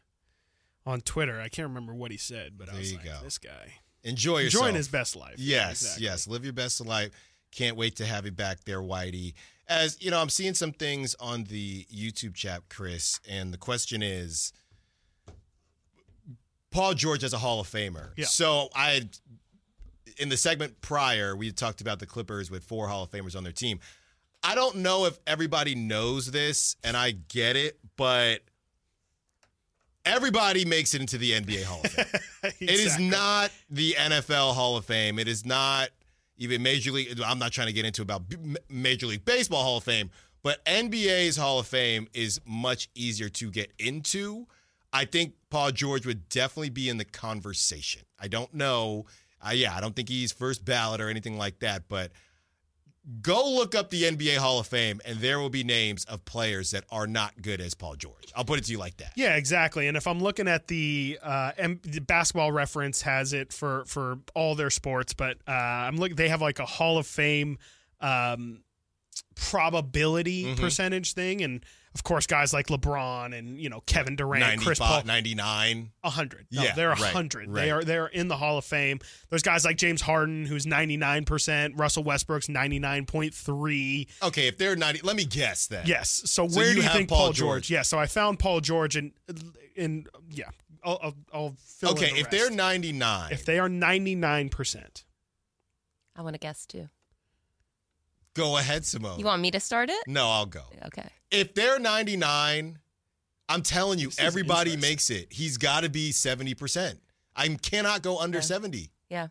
[0.85, 3.19] on Twitter I can't remember what he said but I There was you like go.
[3.23, 4.63] this guy Enjoy yourself.
[4.63, 6.03] enjoying his best life Yeah, Yes, exactly.
[6.05, 6.27] yes.
[6.27, 7.11] Live your best life.
[7.51, 9.33] Can't wait to have you back there, Whitey.
[9.67, 14.03] As you know, I'm seeing some things on the YouTube chat, Chris, and the question
[14.03, 14.51] is
[16.69, 18.09] Paul George as a Hall of Famer.
[18.17, 18.25] Yeah.
[18.25, 19.07] So I
[20.19, 23.43] in the segment prior, we talked about the Clippers with four Hall of Famers on
[23.43, 23.79] their team.
[24.43, 28.41] I don't know if everybody knows this, and I get it, but
[30.05, 32.53] everybody makes it into the NBA Hall of Fame.
[32.59, 35.17] It is not the NFL Hall of Fame.
[35.17, 35.89] It is not
[36.43, 37.19] even Major League.
[37.21, 38.23] I'm not trying to get into about
[38.69, 40.11] Major League Baseball Hall of Fame,
[40.43, 44.47] but NBA's Hall of Fame is much easier to get into.
[44.91, 48.03] I think Paul George would definitely be in the conversation.
[48.19, 49.05] I don't know.
[49.45, 52.11] Uh, yeah, I don't think he's first ballot or anything like that, but
[53.21, 56.71] go look up the NBA Hall of Fame, and there will be names of players
[56.71, 58.31] that are not good as Paul George.
[58.35, 59.11] I'll put it to you like that.
[59.15, 59.87] Yeah, exactly.
[59.87, 64.19] And if I'm looking at the, uh, M- the basketball reference has it for for
[64.33, 66.15] all their sports, but uh, I'm looking.
[66.15, 67.57] They have like a Hall of Fame
[67.99, 68.61] um,
[69.35, 70.57] probability Mhm.
[70.59, 75.03] percentage thing, and of course, guys like LeBron and you know Kevin Durant, Chris Paul,
[75.05, 75.05] 95,
[75.45, 75.91] 99.
[76.03, 76.47] hundred.
[76.51, 77.49] No, Yeah, they're a right, hundred.
[77.49, 77.61] right.
[77.61, 78.99] They are they're in the Hall of Fame.
[79.29, 81.75] There's guys like James Harden who's 99 percent.
[81.77, 84.07] Russell Westbrook's 99.3.
[84.23, 85.87] Okay, if they're 90, let me guess that.
[85.87, 86.09] Yes.
[86.25, 87.37] So, So where you do you have think Paul Paul, George.
[87.63, 87.69] George?
[87.71, 87.81] Yeah.
[87.83, 89.11] So I found Paul George and
[89.77, 90.49] and yeah,
[90.83, 95.03] I'll I'll, I'll fill in Okay, the if they're 99, if they are 99 percent.
[96.15, 96.89] I want to guess too.
[98.33, 99.19] Go ahead, Simone.
[99.19, 100.03] You want me to start it?
[100.07, 100.63] no, I'll go.
[100.85, 101.07] Okay.
[101.31, 102.79] If they're 99,
[103.49, 105.31] I'm telling you, everybody makes it.
[105.31, 106.95] He's got to be 70%.
[107.35, 108.45] I cannot go under Okay.
[108.45, 108.91] 70.
[109.09, 109.27] Yeah.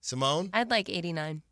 [0.00, 0.50] Simone?
[0.52, 1.42] I'd like 89.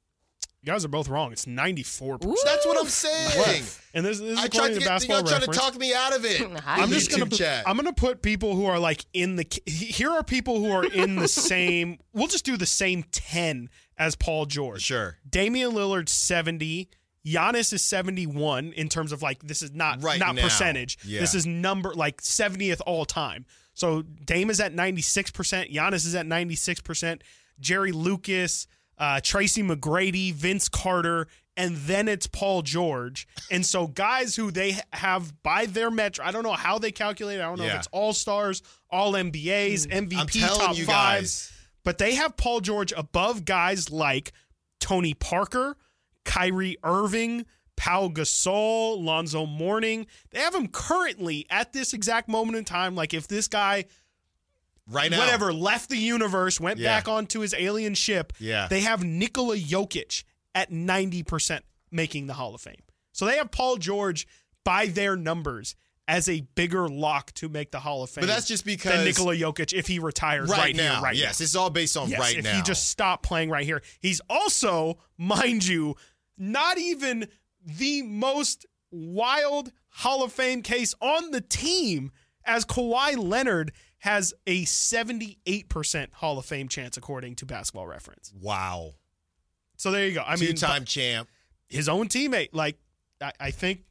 [0.63, 1.31] You guys are both wrong.
[1.33, 2.37] It's 94 percent.
[2.37, 2.43] Ooh.
[2.45, 3.63] That's what I'm saying.
[3.95, 5.59] And this, this is I tried according to to get, basketball y'all trying to reference.
[5.71, 6.41] talk me out of it.
[6.61, 6.83] Hi.
[6.83, 7.63] I'm just gonna chat.
[7.67, 11.15] I'm gonna put people who are like in the here are people who are in
[11.17, 14.83] the same we'll just do the same 10 as Paul George.
[14.83, 15.17] Sure.
[15.29, 16.89] Damian Lillard 70.
[17.27, 20.43] Giannis is 71 in terms of like this is not Right not now.
[20.43, 20.99] percentage.
[21.05, 21.21] Yeah.
[21.21, 23.45] This is number like 70th all time.
[23.75, 27.21] So Dame is at 96%, Giannis is at 96%,
[27.61, 28.67] Jerry Lucas,
[28.99, 33.27] uh, Tracy McGrady, Vince Carter, and then it's Paul George.
[33.51, 37.39] And so guys who they have by their metric, I don't know how they calculate.
[37.39, 37.43] it.
[37.43, 37.73] I don't know Yeah.
[37.75, 41.49] if it's all stars, all NBAs, MVP I'm telling top you fives.
[41.49, 41.53] guys.
[41.85, 44.33] But they have Paul George above guys like
[44.81, 45.77] Tony Parker,
[46.25, 50.07] Kyrie Irving, Pau Gasol, Lonzo Mourning.
[50.31, 52.95] They have him currently at this exact moment in time.
[52.95, 53.85] Like if this guy,
[54.87, 55.19] Right now.
[55.19, 56.97] whatever, left the universe, went Yeah.
[56.97, 58.69] back onto his alien ship, Yeah.
[58.69, 61.61] they have Nikola Jokic at 90%
[61.91, 62.83] making the Hall of Fame.
[63.13, 64.27] So they have Paul George
[64.65, 65.77] by their numbers
[66.09, 68.23] as a bigger lock to make the Hall of Fame.
[68.23, 70.95] But that's just than because Nikola Jokic if he retires right, right, now.
[70.95, 71.21] here, right now.
[71.21, 72.57] yes, it's all based on Yes, right if now.
[72.57, 73.83] he just stopped playing right here.
[74.01, 75.95] He's also, mind you,
[76.39, 77.29] not even
[77.63, 82.11] the most wild Hall of Fame case on the team,
[82.45, 88.33] as Kawhi Leonard has a 78% Hall of Fame chance, according to basketball reference.
[88.41, 88.95] wow.
[89.77, 90.23] So there you go.
[90.27, 91.29] I mean, Two-time champ.
[91.69, 92.49] his own teammate.
[92.53, 92.79] Like,
[93.21, 93.83] I, I think.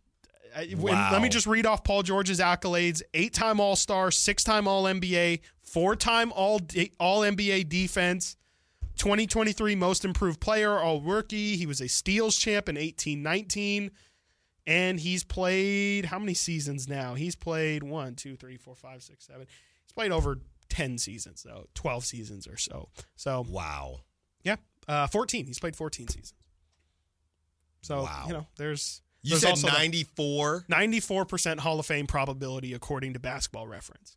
[0.77, 1.09] Wow.
[1.11, 6.31] let me just read off Paul George's accolades: eight-time All Star, six-time All NBA, four-time
[6.35, 6.59] All
[6.99, 8.35] All NBA defense,
[8.97, 11.55] 2023 Most Improved Player, All Rookie.
[11.57, 13.91] He was a steals champ in 18-19,
[14.65, 17.13] and he's played how many seasons now?
[17.13, 19.45] He's played one, two, three, four, five, six, seven.
[19.83, 20.39] He's played over
[20.69, 22.89] 10 seasons, though, 12 seasons or so.
[23.15, 24.01] So Wow.
[24.43, 24.55] yeah,
[24.87, 25.45] uh, 14.
[25.45, 26.33] He's played 14 seasons.
[27.81, 28.25] So Wow.
[28.27, 30.65] you know, there's You there's said also 94.
[30.69, 34.15] 94% Hall of Fame probability according to Basketball Reference,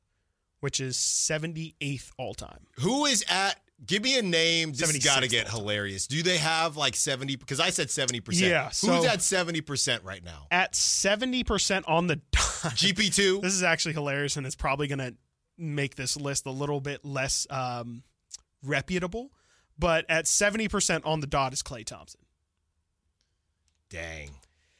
[0.60, 2.66] which is 78th all time.
[2.78, 3.60] Who is at?
[3.84, 4.70] Give me a name.
[4.72, 6.06] This has got to get hilarious.
[6.06, 7.36] Do they have like 70?
[7.36, 8.38] Because I said 70%.
[8.38, 10.46] Yeah, Who's at 70% right now?
[10.50, 12.42] At 70% on the dot.
[12.76, 13.40] GP2?
[13.40, 15.14] This is actually hilarious, and it's probably going to
[15.56, 18.02] make this list a little bit less um,
[18.62, 19.30] reputable.
[19.78, 22.20] But at 70% on the dot is Klay Thompson,
[23.88, 24.30] Dang.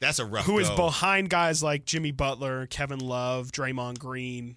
[0.00, 4.56] That's a rough who is behind guys like Jimmy Butler, Kevin Love, Draymond Green.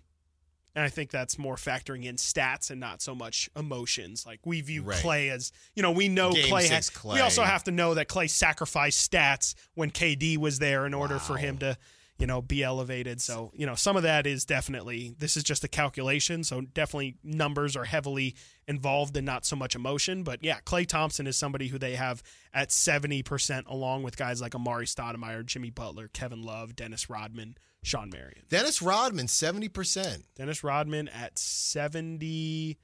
[0.76, 4.26] And I think that's more factoring in stats and not so much emotions.
[4.26, 4.98] Like we view Right.
[5.04, 7.14] Klay as, you know, we know Klay, had- Klay.
[7.14, 11.20] We also have to know that Klay sacrificed stats when KD was there in order
[11.20, 11.78] for him to,
[12.24, 13.20] you know, be elevated.
[13.20, 16.46] So, you know, some of that is definitely this is just a calculation.
[16.46, 20.24] So definitely numbers are heavily involved and not so much emotion.
[20.24, 24.54] But yeah, Klay Thompson is somebody who they have at 70% along with guys like
[24.54, 28.46] Amar'e Stoudemire, Jimmy Butler, Kevin Love, Dennis Rodman, Shawn Marion.
[28.48, 30.24] Dennis Rodman, 70%.
[30.38, 32.78] Dennis Rodman at 75%.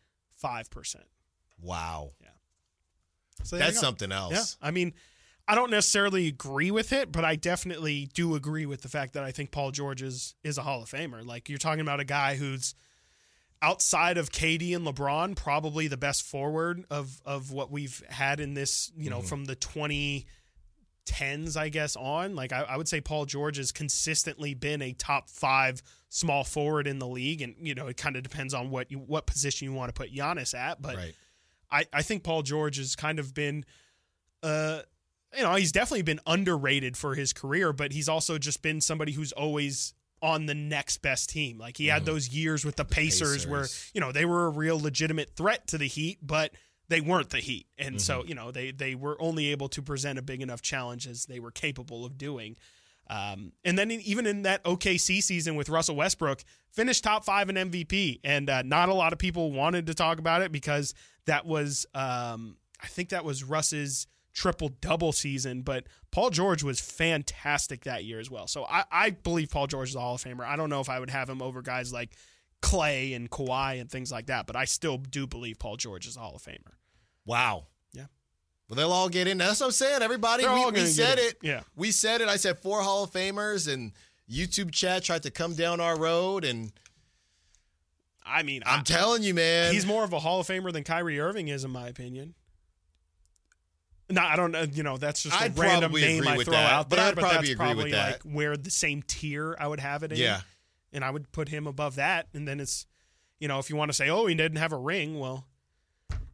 [1.62, 2.12] Wow.
[2.20, 2.28] Yeah.
[3.44, 4.34] So That's something else.
[4.34, 4.68] Yeah.
[4.68, 4.92] I mean,
[5.50, 9.24] I don't necessarily agree with it, but I definitely do agree with the fact that
[9.24, 11.26] I think Paul George is is a Hall of Famer.
[11.26, 12.76] Like you're talking about a guy who's
[13.60, 18.54] outside of KD and LeBron, probably the best forward of of what we've had in
[18.54, 22.36] this, you know, from the 2010s, I guess, on.
[22.36, 26.86] Like I, I would say Paul George has consistently been a top five small forward
[26.86, 27.42] in the league.
[27.42, 30.00] And, you know, it kind of depends on what you what position you want to
[30.00, 30.80] put Giannis at.
[30.80, 31.16] But Right.
[31.72, 33.66] I, I think Paul George has kind of been
[34.44, 34.82] uh
[35.36, 39.12] you know, he's definitely been underrated for his career, but he's also just been somebody
[39.12, 41.58] who's always on the next best team.
[41.58, 44.80] Like he had those years with the Pacers, where, you know, they were a real
[44.80, 46.52] legitimate threat to the Heat, but
[46.90, 47.68] they weren't the Heat.
[47.78, 51.08] And so, you know, they they were only able to present a big enough challenge
[51.08, 52.58] as they were capable of doing.
[53.10, 57.50] Um, and then in, even in that OKC season with Russell Westbrook, finished top five
[57.50, 60.94] in MVP, and uh, not a lot of people wanted to talk about it because
[61.26, 65.62] that was, um, I think that was Russ's triple double season.
[65.62, 68.48] But Paul George was fantastic that year as well.
[68.48, 70.46] So I, I believe Paul George is a Hall of Famer.
[70.46, 72.12] I don't know if I would have him over guys like
[72.62, 76.18] Klay and Kawhi and things like that, but I still do believe Paul George is
[76.18, 76.74] a Hall of Famer.
[77.26, 77.68] Wow.
[77.94, 78.06] Yeah.
[78.68, 79.38] Well, they'll all get in.
[79.38, 80.02] That's what I'm saying.
[80.02, 81.26] Everybody, They're we, said in.
[81.26, 81.38] it.
[81.42, 81.62] Yeah.
[81.76, 82.28] We said it.
[82.28, 83.94] I said four Hall of Famers, and
[84.30, 86.72] YouTube chat tried to come down our road, and
[88.26, 89.74] I mean, I'm I- telling you, man.
[89.74, 92.36] He's more of a Hall of Famer than Kyrie Irving is, in my opinion.
[94.10, 94.64] No, I don't know.
[94.64, 96.90] You know, that's just a I'd random probably name agree I with throw that, out
[96.90, 97.06] but there.
[97.06, 98.26] I'd but probably that's agree with probably that.
[98.26, 100.18] like where the same tier I would have it in.
[100.18, 100.42] yeah.
[100.94, 102.28] and I would put him above that.
[102.34, 102.88] And then it's,
[103.40, 105.46] you know, if you want to say, oh, he didn't have a ring, well,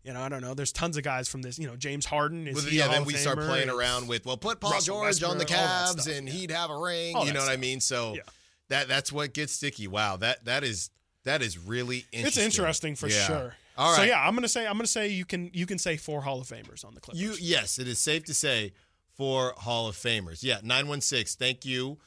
[0.04, 0.54] you know, I don't know.
[0.54, 1.58] There's tons of guys from this.
[1.60, 4.60] You know, James Harden is Well, yeah, then we start playing around with, well, put
[4.62, 6.34] Paul Russell George on the Westbrook, Cavs, stuff, and yeah.
[6.34, 7.16] he'd have a ring.
[7.16, 7.80] All you know what I mean?
[7.82, 8.22] So Yeah.
[8.70, 9.88] that that's what gets sticky.
[9.88, 10.92] Wow, that that is
[11.24, 12.46] that is really interesting.
[12.46, 13.26] It's interesting for Yeah.
[13.26, 13.56] sure.
[13.78, 13.98] All right.
[13.98, 16.40] So yeah, I'm gonna say I'm gonna say you can you can say four Hall
[16.42, 17.22] of Famers on the Clippers.
[17.22, 18.74] You yes, it is safe to say
[19.18, 20.44] four Hall of Famers.
[20.44, 21.36] Yeah, nine one six.
[21.36, 21.98] Thank you.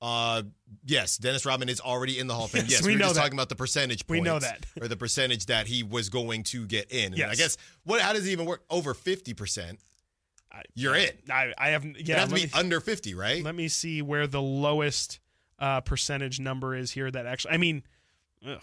[0.00, 0.42] Uh,
[0.84, 2.62] yes, Dennis Rodman is already in the Hall of Fame.
[2.62, 3.20] Yes, Yes, we we, were know just that.
[3.20, 4.02] talking about the percentage.
[4.08, 4.66] We know that.
[4.80, 7.06] or the percentage that he was going to get in.
[7.12, 7.30] And Yes.
[7.30, 8.00] I guess what?
[8.00, 8.64] How does it even work?
[8.68, 9.78] Over fifty percent.
[10.74, 11.10] You're in.
[11.30, 12.18] I, I have yeah.
[12.18, 13.42] have to be me- under fifty, right?
[13.44, 15.20] Let me see where the lowest
[15.58, 17.10] uh, percentage number is here.
[17.10, 17.82] That actually, I mean,
[18.46, 18.60] ugh,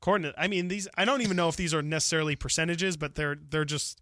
[0.00, 0.88] according to, I mean these.
[0.96, 4.00] I don't even know if these are necessarily percentages, but they're they're just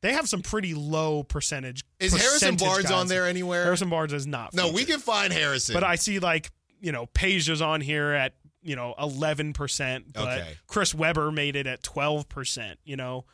[0.00, 1.84] they have some pretty low percentage.
[1.98, 3.64] Is Harrison Barnes on there anywhere?
[3.64, 4.54] Harrison Barnes is not.
[4.54, 5.74] no, we can find Harrison.
[5.74, 10.12] But I see like you know Page is on here at you know eleven percent,
[10.12, 10.54] but Okay.
[10.66, 12.78] Chris Webber made it at twelve percent.
[12.84, 13.24] You know,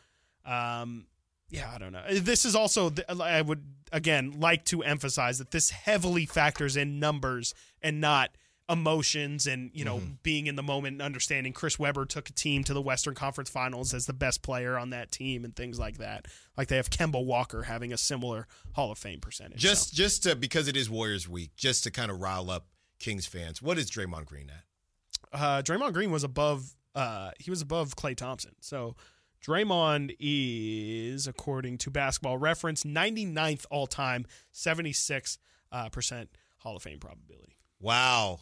[0.44, 1.06] um,
[1.48, 2.02] yeah, I don't know.
[2.10, 7.54] This is also I would again like to emphasize that this heavily factors in numbers
[7.82, 8.30] and not
[8.68, 10.12] emotions and you know Mm-hmm.
[10.22, 13.50] being in the moment and understanding Chris Webber took a team to the Western Conference
[13.50, 16.26] Finals as the best player on that team and things like that.
[16.56, 19.60] Like they have Kemba Walker having a similar Hall of Fame percentage.
[19.60, 19.68] so.
[19.68, 22.66] just just to because it is Warriors week, just to kind of rile up
[22.98, 23.60] Kings fans.
[23.60, 25.38] What is Draymond Green at?
[25.40, 26.74] uh, Draymond Green was above.
[26.94, 28.52] Uh, he was above Klay Thompson.
[28.60, 28.96] So
[29.44, 35.38] Draymond is, according to Basketball Reference, 99th all time, 76
[35.72, 37.56] uh, percent Hall of Fame probability.
[37.80, 38.40] Wow.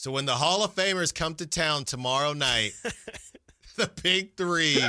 [0.00, 2.72] So when the Hall of Famers come to town tomorrow night,
[3.76, 4.82] the big three,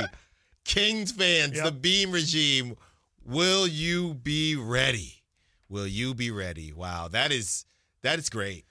[0.64, 1.64] Kings fans, Yep.
[1.66, 2.76] the Beam regime,
[3.22, 5.22] will you be ready?
[5.68, 6.72] Will you be ready?
[6.72, 7.66] Wow, that is
[8.00, 8.64] that is great.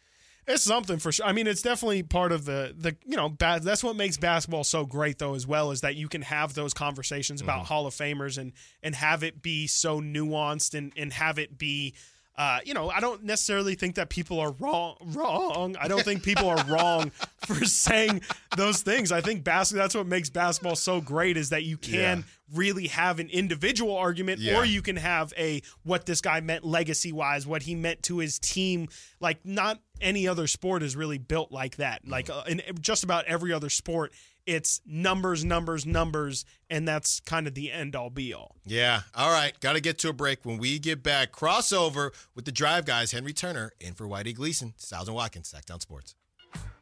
[0.48, 1.28] It's something for sure.
[1.28, 4.64] I mean, it's definitely part of the the you know ba- that's what makes basketball
[4.64, 7.66] so great though as well is that you can have those conversations about mm-hmm.
[7.68, 11.94] Hall of Famers and and have it be so nuanced and and have it be.
[12.38, 14.96] Uh, you know, I don't necessarily think that people are wrong.
[15.08, 15.76] Wrong.
[15.80, 17.10] I don't think people are wrong
[17.46, 18.22] for saying
[18.56, 19.12] those things.
[19.12, 19.84] I think basketball.
[19.84, 22.24] That's what makes basketball so great is that you can Yeah.
[22.54, 24.58] really have an individual argument, Yeah.
[24.58, 28.20] or you can have a what this guy meant legacy wise, what he meant to
[28.20, 28.88] his team.
[29.20, 32.08] Like not any other sport is really built like that.
[32.08, 34.14] Like uh, in just about every other sport,
[34.46, 38.56] it's numbers, numbers, numbers, and that's kind of the end all be all.
[38.66, 39.02] Yeah.
[39.16, 39.58] All right.
[39.60, 40.44] Got to get to a break.
[40.46, 44.74] When we get back, crossover with the Drive Guys, Henry Turner in for Whitey Gleason,
[44.78, 46.16] Stiles and Watkins, Sactown Sports.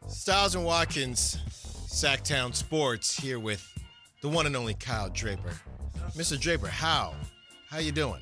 [0.07, 1.37] Stiles and Watkins,
[1.87, 3.67] Sactown Sports, here with
[4.21, 5.51] the one and only Kyle Draper.
[6.15, 6.39] Mr.
[6.39, 7.13] Draper, how?
[7.69, 8.21] How you doing?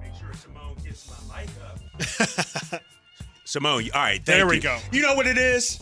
[0.00, 1.50] Make sure Simone gets my mic
[2.72, 2.82] up.
[3.44, 4.14] Simone, all right.
[4.16, 4.62] thank There we you.
[4.62, 4.78] go.
[4.92, 5.80] You know what it is?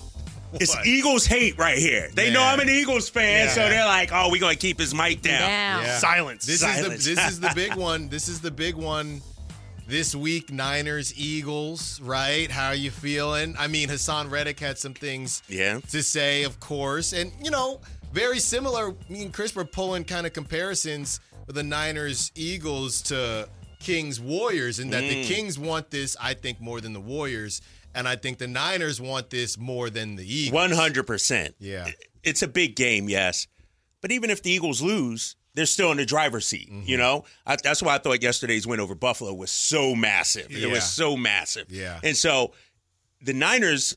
[0.61, 0.87] It's What?
[0.87, 2.09] Eagles hate right here.
[2.15, 5.21] They know I'm an Eagles fan, so they're like, "Oh, we're gonna keep his mic
[5.23, 5.81] down." Now.
[5.83, 5.99] Yeah.
[5.99, 6.47] Silence.
[6.47, 7.01] This Silence.
[7.01, 8.09] is the this is the big one.
[8.09, 9.21] This is the big one
[9.87, 10.51] this week.
[10.51, 12.51] Niners, Eagles, right?
[12.51, 13.57] How are you feeling?
[13.59, 15.81] I mean, Haason Reddick had some things Yeah.
[15.91, 17.81] to say, of course, and you know,
[18.13, 18.95] very similar.
[19.11, 23.49] Me and Chris were pulling kind of comparisons with the Niners, Eagles to
[23.81, 25.09] Kings Warriors, and that Mm.
[25.11, 27.61] the Kings want this, I think, more than the Warriors,
[27.99, 30.55] and I think the Niners want this more than the Eagles.
[30.55, 31.55] One hundred percent.
[31.59, 31.89] Yeah.
[32.23, 33.47] It's a big game, yes,
[34.01, 36.71] but even if the Eagles lose, they're still in the driver's seat.
[36.71, 36.83] Mm-hmm.
[36.89, 40.47] You know, I, that's why I thought yesterday's win over Buffalo was so massive.
[40.51, 41.67] It was so massive.
[41.71, 42.01] Yeah.
[42.03, 42.53] and so
[43.21, 43.97] the Niners.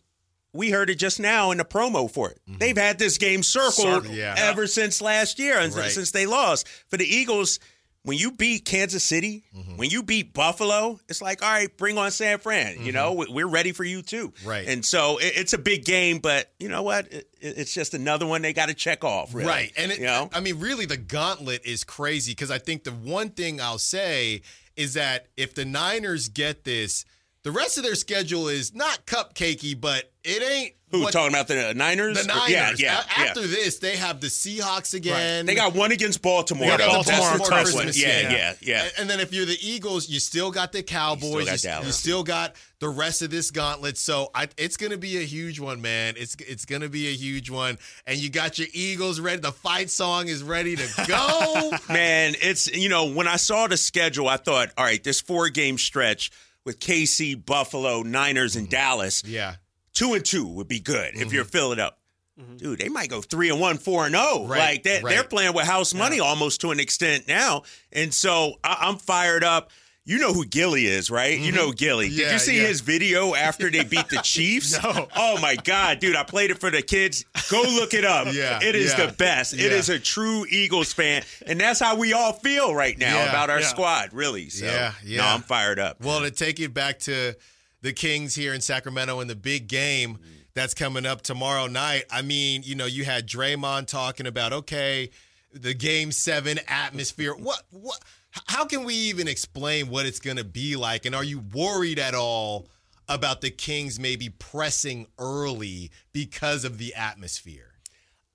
[0.53, 2.37] We heard it just now in the promo for it.
[2.45, 4.13] They've had this game circled Mm-hmm.
[4.13, 4.35] yeah.
[4.37, 5.89] ever since last year and Right.
[5.89, 6.67] since they lost.
[6.89, 7.57] For the Eagles,
[8.03, 9.77] when you beat Kansas City, Mm-hmm.
[9.77, 12.83] when you beat Buffalo, it's like, all right, bring on San Fran.
[12.83, 14.29] You know, we- we're ready for you too.
[14.29, 14.49] Mm-hmm.
[14.49, 14.67] Right.
[14.67, 17.11] And so it, it's a big game, but you know what?
[17.11, 19.33] It- it's just another one they got to check off.
[19.33, 19.47] Really.
[19.47, 19.71] Right.
[19.77, 22.91] And it, you know, I mean, really, the gauntlet is crazy because I think the
[22.91, 24.41] one thing I'll say
[24.75, 27.05] is that if the Niners get this,
[27.43, 30.73] the rest of their schedule is not cupcakey, but it ain't.
[30.91, 32.21] Who what- talking about the Niners?
[32.21, 32.49] The Niners.
[32.49, 33.27] Yeah, yeah, A- yeah.
[33.27, 35.45] After this, they have the Seahawks again.
[35.45, 36.69] They got one against Baltimore.
[36.71, 36.87] They got though.
[36.93, 37.93] Baltimore That's on tough Christmas, one.
[37.95, 38.31] Yeah, yeah.
[38.31, 38.83] yeah, yeah.
[38.83, 41.45] And- And then if you're the Eagles, you still got the Cowboys.
[41.45, 43.97] got you, you still got the rest of this gauntlet.
[43.97, 46.15] So I, it's going to be a huge one, man.
[46.17, 47.77] It's it's going to be a huge one.
[48.05, 49.39] And you got your Eagles ready.
[49.39, 51.71] The fight song is ready to go.
[51.93, 55.49] Man, it's you know when I saw the schedule, I thought, all right, this four
[55.49, 56.31] game stretch
[56.65, 58.71] with KC, Buffalo, Niners, and mm-hmm.
[58.71, 59.55] Dallas, yeah.
[60.01, 61.35] Two and two would be good if mm-hmm.
[61.35, 61.99] you're filling up.
[62.39, 62.57] Mm-hmm.
[62.57, 64.47] Dude, they might go three and one, four and zero.
[64.47, 68.55] Right, like they, they're playing with house money almost to an extent now, and so
[68.63, 69.69] I, I'm fired up.
[70.03, 71.37] You know who Gilly is, right?
[71.37, 71.75] You know mm-hmm.
[71.75, 72.09] Gilly.
[72.09, 72.67] Did you see yeah.
[72.67, 74.81] his video after they beat the Chiefs?
[74.81, 75.07] No.
[75.15, 76.15] Oh my God, dude!
[76.15, 77.23] I played it for the kids.
[77.51, 78.33] Go look it up.
[78.33, 79.05] Yeah, it is yeah.
[79.05, 79.53] the best.
[79.53, 79.77] It Yeah.
[79.77, 83.51] is a true Eagles fan, and that's how we all feel right now Yeah, about
[83.51, 83.67] our yeah.
[83.67, 84.13] squad.
[84.13, 84.49] Really.
[84.49, 85.17] So, Yeah, yeah.
[85.17, 86.01] No, I'm fired up.
[86.01, 87.35] Well, to take it back to
[87.81, 90.19] the Kings here in Sacramento in the big game mm.
[90.53, 92.05] that's coming up tomorrow night.
[92.11, 95.09] I mean, you know, you had Draymond talking about okay,
[95.53, 97.35] the game seven atmosphere.
[97.37, 97.99] What what
[98.47, 101.05] how can we even explain what it's gonna be like?
[101.05, 102.67] And are you worried at all
[103.09, 107.73] about the Kings maybe pressing early because of the atmosphere?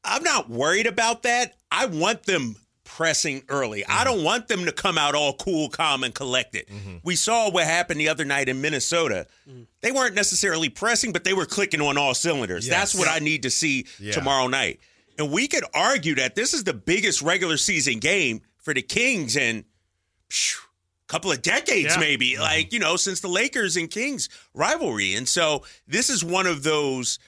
[0.05, 1.55] I'm not worried about that.
[1.71, 2.57] I want them
[2.87, 3.85] pressing early.
[3.85, 4.05] I mm-hmm.
[4.05, 6.67] don't want them to come out all cool, calm, and collected.
[6.69, 6.97] Mm-hmm.
[7.03, 9.27] We saw what happened the other night in Minnesota.
[9.49, 9.67] Mm.
[9.83, 12.67] They weren't necessarily pressing, but they were clicking on all cylinders.
[12.67, 12.77] Yes.
[12.77, 14.13] That's what I need to see Yeah.
[14.13, 14.81] tomorrow night.
[15.19, 19.37] And we could argue that this is the biggest regular season game for the Kings
[19.37, 19.65] in
[20.31, 22.01] a couple of decades, Yeah.
[22.01, 22.33] maybe.
[22.33, 22.43] Mm-hmm.
[22.43, 25.15] Like, you know, since the Lakers and Kings rivalry.
[25.15, 27.19] And so this is one of those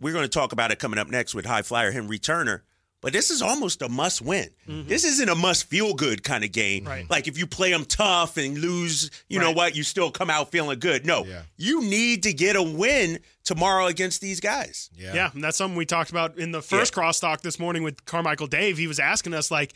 [0.00, 2.64] we're going to talk about it coming up next with high flyer Henry Turner.
[3.04, 4.48] But this is almost a must win.
[4.66, 4.88] Mm-hmm.
[4.88, 6.86] This isn't a must feel good kind of game.
[6.86, 7.08] Right.
[7.10, 10.50] Like if you play them tough and lose, you know what, you still come out
[10.50, 11.04] feeling good.
[11.04, 11.42] No, Yeah.
[11.58, 14.88] you need to get a win tomorrow against these guys.
[14.96, 17.02] Yeah, and that's something we talked about in the first Yeah.
[17.02, 18.78] crosstalk this morning with Carmichael Dave.
[18.78, 19.74] He was asking us like,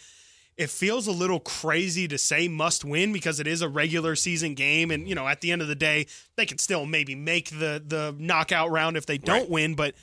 [0.56, 4.54] it feels a little crazy to say must win because it is a regular season
[4.54, 6.06] game, and you know at the end of the day
[6.36, 9.50] they can still maybe make the the knockout round if they don't Right.
[9.50, 9.94] win, but.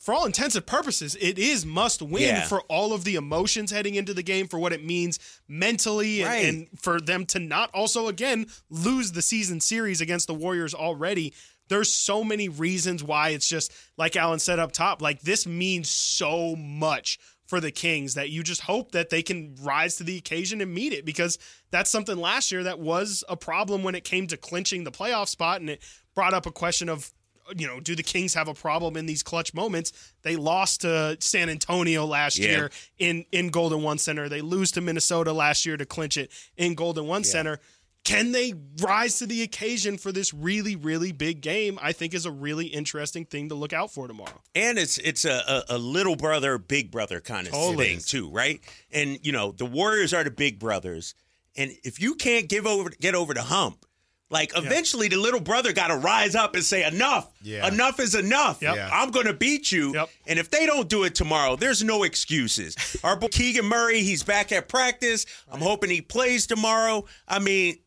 [0.00, 2.48] For all intents and purposes, it is must win Yeah.
[2.48, 6.48] for all of the emotions heading into the game, for what it means mentally, and,
[6.48, 11.34] and for them to not also again lose the season series against the Warriors already.
[11.68, 15.02] There's so many reasons why it's just like Alan said up top.
[15.02, 19.54] Like this means so much for the Kings that you just hope that they can
[19.60, 21.38] rise to the occasion and meet it because
[21.70, 25.28] that's something last year that was a problem when it came to clinching the playoff
[25.28, 25.82] spot and it
[26.14, 27.12] brought up a question of
[27.56, 29.92] you know, do the Kings have a problem in these clutch moments?
[30.22, 32.48] They lost to San Antonio last Yeah.
[32.50, 34.28] year in in Golden One Center.
[34.28, 37.60] They lose to Minnesota last year to clinch it in Golden One Center.
[38.02, 41.78] Can they rise to the occasion for this really, really big game?
[41.82, 44.40] I think is a really interesting thing to look out for tomorrow.
[44.54, 47.86] And it's it's a, a, a little brother, big brother kind of Totally.
[47.88, 48.58] thing too, right?
[48.90, 51.14] And you know, the Warriors are the big brothers.
[51.56, 53.84] And if you can't give over get over the hump,
[54.30, 57.30] like eventually the little brother got to rise up and say enough.
[57.42, 57.66] Yeah.
[57.66, 58.62] Enough is enough.
[58.62, 58.76] Yep.
[58.76, 58.88] Yeah.
[58.92, 59.92] I'm going to beat you.
[59.92, 60.08] Yep.
[60.28, 62.76] And if they don't do it tomorrow, there's no excuses.
[63.04, 65.26] Our boy Keegan Murray, he's back at practice.
[65.50, 67.04] I'm hoping he plays tomorrow.
[67.26, 67.78] I mean,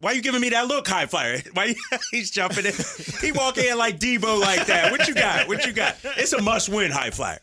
[0.00, 1.38] why are you giving me that look, high flyer?
[1.54, 1.74] Why you-
[2.10, 2.72] he's jumping in?
[3.20, 4.90] He walk in like Debo like that.
[4.90, 5.46] What you got?
[5.46, 5.96] What you got?
[6.16, 7.38] It's a must win, high flyer.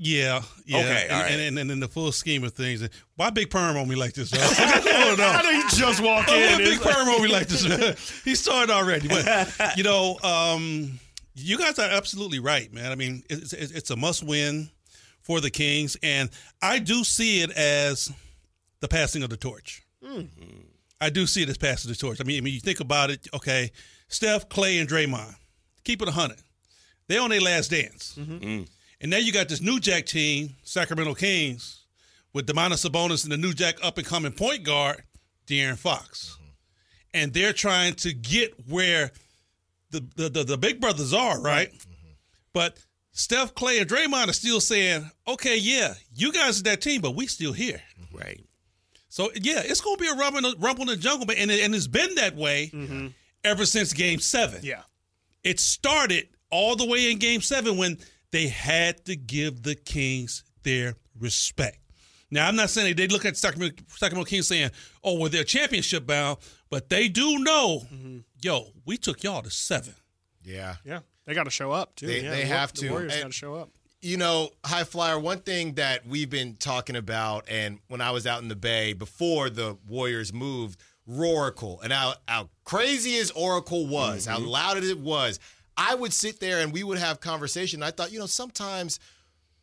[0.00, 0.78] Yeah, yeah.
[0.78, 1.32] Okay, and, all right.
[1.32, 4.12] and, and, and in the full scheme of things, why big perm on me like
[4.12, 4.30] this?
[4.32, 4.80] Huh?
[4.86, 5.24] oh no.
[5.26, 6.52] I know you just walk Oh, in.
[6.52, 8.22] what big like- perm on me like this?
[8.24, 9.26] he started already, but
[9.76, 11.00] you know, um,
[11.34, 12.92] you guys are absolutely right, man.
[12.92, 14.70] I mean, it's, it's, it's a must-win
[15.20, 16.30] for the Kings, and
[16.62, 18.10] I do see it as
[18.80, 19.82] the passing of the torch.
[20.04, 20.60] Mm-hmm.
[21.00, 22.20] I do see it as passing the torch.
[22.20, 23.26] I mean, I mean, you think about it.
[23.34, 23.72] Okay,
[24.06, 25.34] Steph, Klay, and Draymond,
[25.84, 26.38] keep it hundred.
[27.08, 28.38] They on their last dance, mm-hmm.
[28.38, 28.68] mm.
[29.00, 31.84] And now you got this new Jack team, Sacramento Kings,
[32.32, 35.02] with Domantas Sabonis and the new Jack up and coming point guard.
[35.48, 36.50] De'Aaron Fox, mm-hmm.
[37.14, 39.10] and they're trying to get where
[39.90, 41.72] the the, the, the big brothers are, right?
[41.72, 42.10] Mm-hmm.
[42.52, 42.78] But
[43.12, 47.16] Steph, Klay, and Draymond are still saying, "Okay, yeah, you guys are that team, but
[47.16, 48.18] we still here." Mm-hmm.
[48.18, 48.44] Right.
[49.08, 51.38] So yeah, it's going to be a rumble, in the- rumble in the jungle, but
[51.38, 52.70] and, it, and it's been that way
[53.42, 54.60] ever since Game Seven.
[54.62, 54.82] Yeah.
[55.42, 57.96] It started all the way in Game Seven when
[58.30, 61.78] they had to give the Kings their respect.
[62.30, 64.70] Now, I'm not saying they look at Sacramento, Sacramento Kings saying,
[65.02, 68.18] "Oh, well, they're championship bound," but they do know, mm-hmm.
[68.42, 69.94] yo, we took y'all to seven.
[70.42, 70.76] Yeah.
[70.84, 71.00] Yeah.
[71.26, 72.06] They got to show up, too.
[72.06, 72.90] They- yeah, they the have the to.
[72.90, 73.70] Warriors got to show up.
[74.00, 78.26] You know, High Flyer, one thing that we've been talking about, and when I was
[78.26, 80.78] out in the Bay before the Warriors moved,
[81.10, 84.46] Roracle, and how, how crazy as Oracle was, how mm-hmm.
[84.46, 85.40] loud it was,
[85.78, 87.82] I would sit there and we would have conversation.
[87.82, 88.98] I thought, you know, sometimes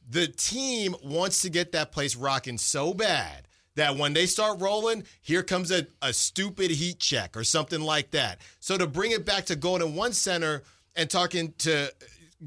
[0.10, 5.04] the team wants to get that place rocking so bad that when they start rolling,
[5.22, 8.40] here comes a, a stupid heat check or something like that.
[8.62, 10.64] So to bring it back to Golden One Center
[10.96, 11.94] and talking to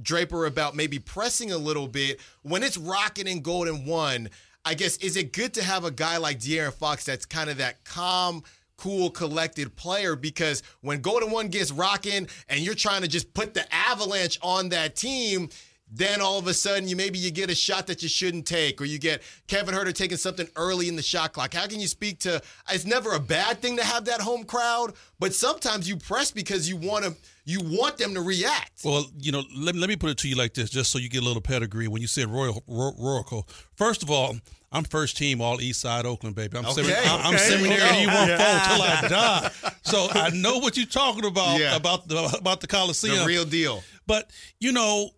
[0.01, 4.31] Draper about maybe pressing a little bit, when it's rocking in Golden One,
[4.64, 7.59] I guess is it good to have a guy like De'Aaron Fox that's kind of
[7.59, 8.43] that calm,
[8.79, 10.16] cool, collected player?
[10.16, 14.70] Because when Golden One gets rocking and you're trying to just put the avalanche on
[14.70, 15.51] that team,
[15.91, 18.81] then all of a sudden you maybe you get a shot that you shouldn't take
[18.81, 21.55] or you get Kevin Huerter taking something early in the shot clock.
[21.55, 24.95] How can you speak to it's never a bad thing to have that home crowd,
[25.18, 28.85] but sometimes you press because you want to you want them to react.
[28.85, 31.09] Well, you know, let, let me put it to you like this, just so you
[31.09, 31.89] get a little pedigree.
[31.89, 34.37] When you said Royal Ro- Roracle, first of all,
[34.71, 36.59] I'm first team all East Side Oakland, baby.
[36.59, 37.45] I'm, Okay, semin- I- I'm okay.
[37.45, 38.07] seminary Okay.
[38.07, 39.51] E1 four till I die.
[39.83, 41.77] So I know what you're talking about Yeah.
[41.77, 43.19] about the about the Coliseum.
[43.21, 43.83] the real deal.
[44.07, 45.11] But you know,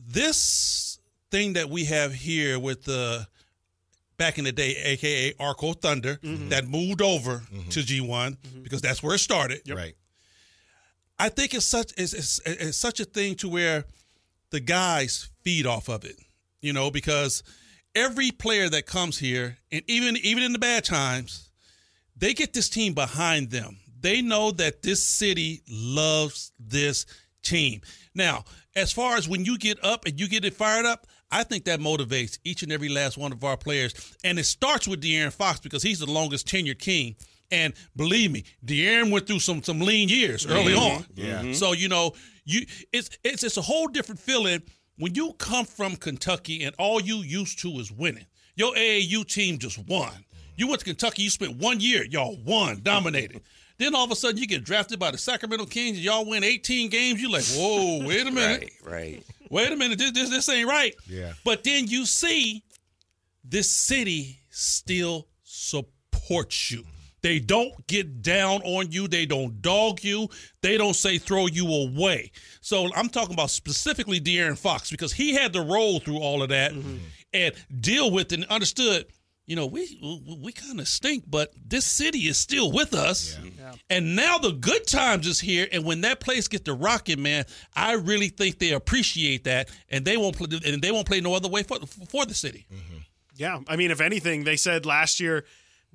[0.00, 0.98] this
[1.30, 3.26] thing that we have here with the
[4.16, 6.50] back in the day, aka Arco Thunder, mm-hmm.
[6.50, 7.68] that moved over mm-hmm.
[7.70, 8.62] to G1 mm-hmm.
[8.62, 9.62] because that's where it started.
[9.68, 9.94] Right.
[11.18, 13.84] I think it's such it's, it's, it's such a thing to where
[14.50, 16.16] the guys feed off of it,
[16.60, 17.42] you know, because
[17.94, 21.50] every player that comes here, and even even in the bad times,
[22.16, 23.78] they get this team behind them.
[24.00, 27.06] They know that this city loves this
[27.42, 27.80] team.
[28.14, 28.44] Now,
[28.76, 31.64] as far as when you get up and you get it fired up, I think
[31.64, 33.94] that motivates each and every last one of our players.
[34.22, 37.16] And it starts with De'Aaron Fox because he's the longest tenured king.
[37.50, 41.06] And believe me, De'Aaron went through some some lean years early on.
[41.14, 41.40] Yeah.
[41.40, 41.52] Mm-hmm.
[41.52, 42.12] So you know,
[42.44, 44.62] you it's it's it's a whole different feeling
[44.96, 48.26] when you come from Kentucky and all you used to is winning.
[48.56, 50.12] Your AAU team just won.
[50.56, 53.42] You went to Kentucky, you spent one year, y'all won, dominated.
[53.78, 56.44] then all of a sudden you get drafted by the Sacramento Kings and y'all win
[56.44, 57.20] 18 games.
[57.20, 58.70] You're like, whoa, wait a minute.
[58.84, 58.92] Right.
[58.92, 59.22] Right.
[59.50, 60.94] Wait a minute, this, this this ain't right.
[61.08, 61.32] Yeah.
[61.44, 62.64] But then you see
[63.44, 66.84] this city still supports you.
[67.24, 69.08] They don't get down on you.
[69.08, 70.28] They don't dog you.
[70.60, 72.32] They don't say throw you away.
[72.60, 76.50] So I'm talking about specifically De'Aaron Fox because he had to roll through all of
[76.50, 76.98] that mm-hmm.
[77.32, 79.06] and deal with it and understood.
[79.46, 79.98] You know, we
[80.42, 83.38] we kind of stink, but this city is still with us.
[83.88, 85.66] And now the good times is here.
[85.72, 90.04] And when that place gets to rocking, man, I really think they appreciate that, and
[90.04, 91.78] they won't play, and they won't play no other way for
[92.10, 92.66] for the city.
[92.70, 92.98] Mm-hmm.
[93.36, 95.46] Yeah, I mean, if anything, they said last year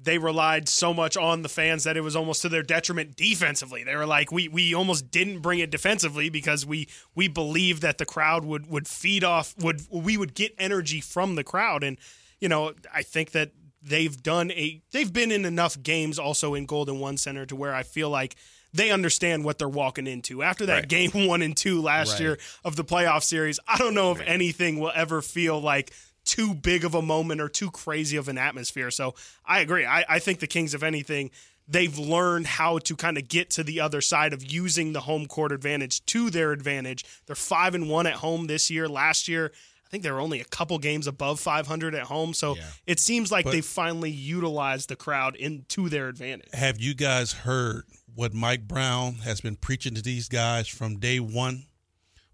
[0.02, 3.84] they relied so much on the fans that it was almost to their detriment defensively.
[3.84, 7.98] They were like, we we almost didn't bring it defensively because we we believed that
[7.98, 11.98] the crowd would would feed off would we would get energy from the crowd, and
[12.40, 16.66] you know, I think that they've done a they've been in enough games also in
[16.66, 18.36] Golden One Center to where I feel like.
[18.72, 20.44] They understand what they're walking into.
[20.44, 20.88] After that Right.
[20.88, 22.20] game one and two last Right.
[22.22, 25.92] year of the playoff series, I don't know if anything will ever feel like
[26.30, 28.92] too big of a moment or too crazy of an atmosphere.
[28.92, 29.16] So
[29.46, 29.86] I agree.
[29.86, 31.32] I, I think the Kings, if anything,
[31.68, 35.26] they've learned how to kind of get to the other side of using the home
[35.28, 37.04] court advantage to their advantage.
[37.26, 38.88] They're five and one at home this year.
[38.88, 39.52] Last year,
[39.86, 42.34] I think they were only a couple games above 500 at home.
[42.34, 42.64] So Yeah.
[42.86, 46.50] it seems like But- they finally utilized the crowd into their advantage.
[46.54, 51.20] Have you guys heard what Mike Brown has been preaching to these guys from day
[51.20, 51.66] one?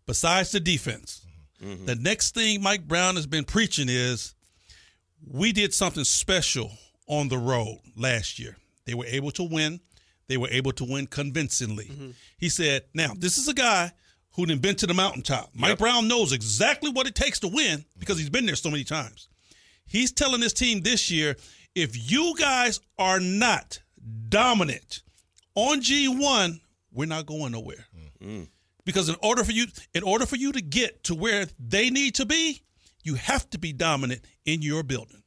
[0.06, 1.26] Besides the defense,
[1.86, 4.36] the next thing Mike Brown has been preaching is
[5.28, 6.72] we did something special
[7.08, 8.58] on the road last year.
[8.86, 9.80] They were able to win.
[10.28, 11.86] They were able to win convincingly.
[11.86, 12.10] Mm-hmm.
[12.38, 13.92] He said, now, this is a guy
[14.36, 15.50] who done been to the mountaintop.
[15.54, 18.84] Mike Brown knows exactly what it takes to win because he's been there so many
[18.84, 19.30] times.
[19.86, 21.36] He's telling his team this year,
[21.74, 23.80] if you guys are not
[24.30, 25.04] dominant
[25.56, 26.60] on G1,
[26.92, 27.86] we're not going nowhere.
[28.22, 28.28] Mm.
[28.28, 28.48] Mm.
[28.86, 32.16] Because in order for you in order for you to get to where they need
[32.16, 32.62] to be,
[33.04, 35.22] you have to be dominant in your building.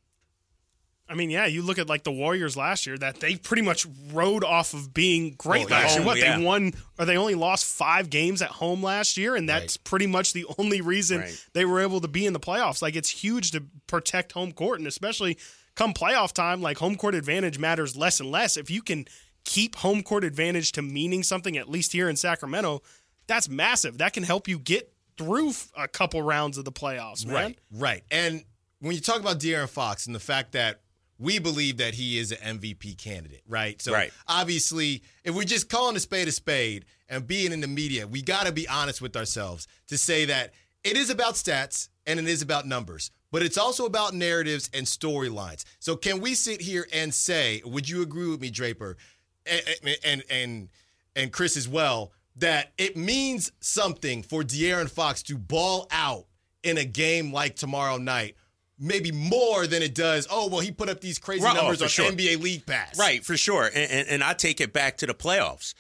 [1.11, 3.87] I mean, yeah, you look at like the Warriors last year that they pretty much
[4.13, 5.81] rode off of being great Oh, yeah.
[5.89, 5.97] year.
[5.97, 6.37] Home, What oh, yeah.
[6.39, 10.07] they won or they only lost five games at home last year, and that's pretty
[10.07, 11.45] much the only reason Right.
[11.55, 12.83] they were able to be in the playoffs.
[12.83, 15.39] Like it's huge to protect home court, and especially
[15.75, 18.59] come playoff time, like home court advantage matters less and less.
[18.59, 19.07] If you can
[19.45, 22.83] keep home court advantage to meaning something, at least here in Sacramento,
[23.29, 23.99] that's massive.
[23.99, 27.35] That can help you get through a couple rounds of the playoffs, man.
[27.35, 28.05] Right, right.
[28.11, 28.45] And
[28.81, 30.81] when you talk about De'Aaron Fox and the fact that
[31.19, 33.81] we believe that he is an MVP candidate, right?
[33.83, 34.13] So Right.
[34.29, 38.23] obviously, if we're just calling a spade a spade and being in the media, we
[38.23, 40.55] got to be honest with ourselves to say that
[40.85, 44.87] it is about stats and it is about numbers, but it's also about narratives and
[44.87, 45.65] storylines.
[45.81, 48.97] So can we sit here and say, would you agree with me, Draper,
[49.45, 49.63] and
[50.05, 50.69] and and,
[51.17, 56.27] and Chris as well, that it means something for De'Aaron Fox to ball out
[56.63, 58.37] in a game like tomorrow night,
[58.79, 60.27] maybe more than it does.
[60.31, 62.13] Oh well, he put up these crazy Right, oh, numbers for on sure.
[62.13, 62.99] NBA League Pass.
[62.99, 63.67] Right, for sure.
[63.67, 65.75] And, and, and I take it back to the playoffs.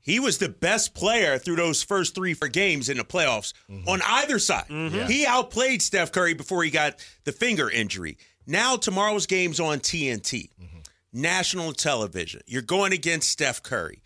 [0.00, 3.88] He was the best player through those first three four games in the playoffs mm-hmm.
[3.88, 4.66] on either side.
[4.68, 5.06] Mm-hmm.
[5.06, 8.18] He outplayed Steph Curry before he got the finger injury.
[8.44, 10.78] Now, tomorrow's game's on TNT, mm-hmm.
[11.12, 12.40] national television.
[12.46, 14.02] You're going against Steph Curry.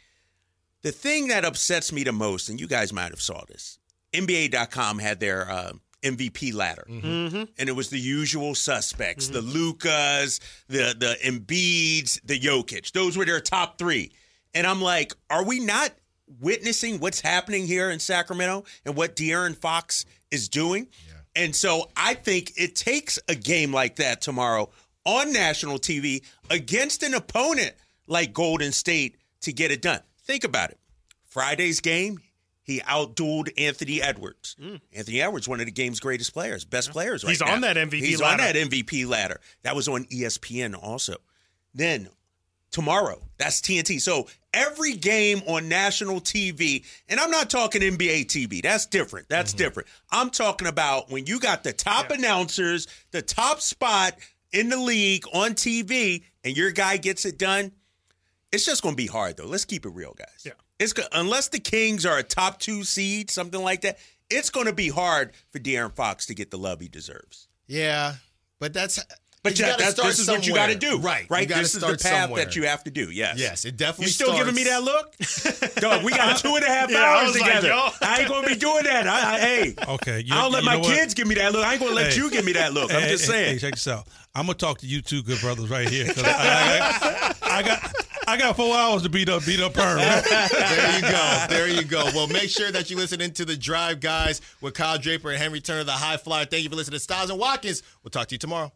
[0.86, 3.80] The thing that upsets me the most, and you guys might have saw this,
[4.12, 7.04] NBA.com had their uh, MVP ladder, mm-hmm.
[7.04, 7.42] Mm-hmm.
[7.58, 9.34] and it was the usual suspects: mm-hmm.
[9.34, 12.92] the Lukas, the the Embiids, the Jokic.
[12.92, 14.12] Those were their top three.
[14.54, 15.90] And I'm like, are we not
[16.40, 20.86] witnessing what's happening here in Sacramento and what De'Aaron Fox is doing?
[21.34, 24.70] And so I think it takes a game like that tomorrow
[25.04, 27.74] on national TV against an opponent
[28.06, 30.02] like Golden State to get it done.
[30.26, 30.78] Think about it.
[31.24, 32.18] Friday's game,
[32.62, 34.56] he outdueled Anthony Edwards.
[34.60, 34.76] Hmm.
[34.94, 37.52] Anthony Edwards, one of the game's greatest players, best players right He's now.
[37.52, 38.42] on that MVP He's ladder.
[38.42, 39.40] on that MVP ladder.
[39.62, 41.16] That was on ESPN also.
[41.74, 42.08] Then
[42.70, 44.00] tomorrow, that's TNT.
[44.00, 48.62] So every game on national TV, and I'm not talking NBA TV.
[48.62, 49.28] That's different.
[49.28, 49.58] That's mm-hmm.
[49.58, 49.88] different.
[50.10, 54.14] I'm talking about when you got the top announcers, the top spot
[54.52, 57.72] in the league on TV, and your guy gets it done.
[58.56, 59.46] It's just going to be hard, though.
[59.46, 60.42] Let's keep it real, guys.
[60.44, 60.52] Yeah.
[60.78, 63.98] It's unless the Kings are a top two seed, something like that.
[64.28, 67.48] It's going to be hard for De'Aaron Fox to get the love he deserves.
[67.68, 68.14] Yeah,
[68.58, 68.98] but that's.
[69.42, 71.42] But you yeah, gotta start this is what you got to do, Right, Right.
[71.42, 72.44] You gotta This is the path somewhere.
[72.44, 73.12] that you have to do.
[73.12, 73.38] Yes.
[73.38, 74.06] Yes, it definitely.
[74.06, 74.18] Is.
[74.18, 75.14] You still giving me that look?
[75.76, 77.68] Dog, we got two and a half Yeah, hours was like, together.
[77.68, 77.88] yo.
[78.02, 79.06] I ain't gonna be doing that.
[79.06, 81.64] I, I, hey, Okay, you, I don't let you my kids give me that look.
[81.64, 82.18] I ain't gonna let Hey.
[82.18, 82.92] you give me that look.
[82.92, 83.52] I'm Hey, just saying.
[83.52, 84.08] Hey, check this out.
[84.34, 86.06] I'm gonna talk to you two good brothers right here.
[86.06, 87.92] 'cause I, I, I got
[88.28, 89.96] I got four hours to beat up beat up her.
[89.96, 91.46] there you go.
[91.48, 92.04] There you go.
[92.14, 95.60] Well, make sure that you listen into the Drive Guys with Kyle Draper and Henry
[95.60, 96.44] Turner, the High Flyer.
[96.44, 97.82] Thank you for listening to Stiles and Watkins.
[98.02, 98.72] We'll talk to you tomorrow.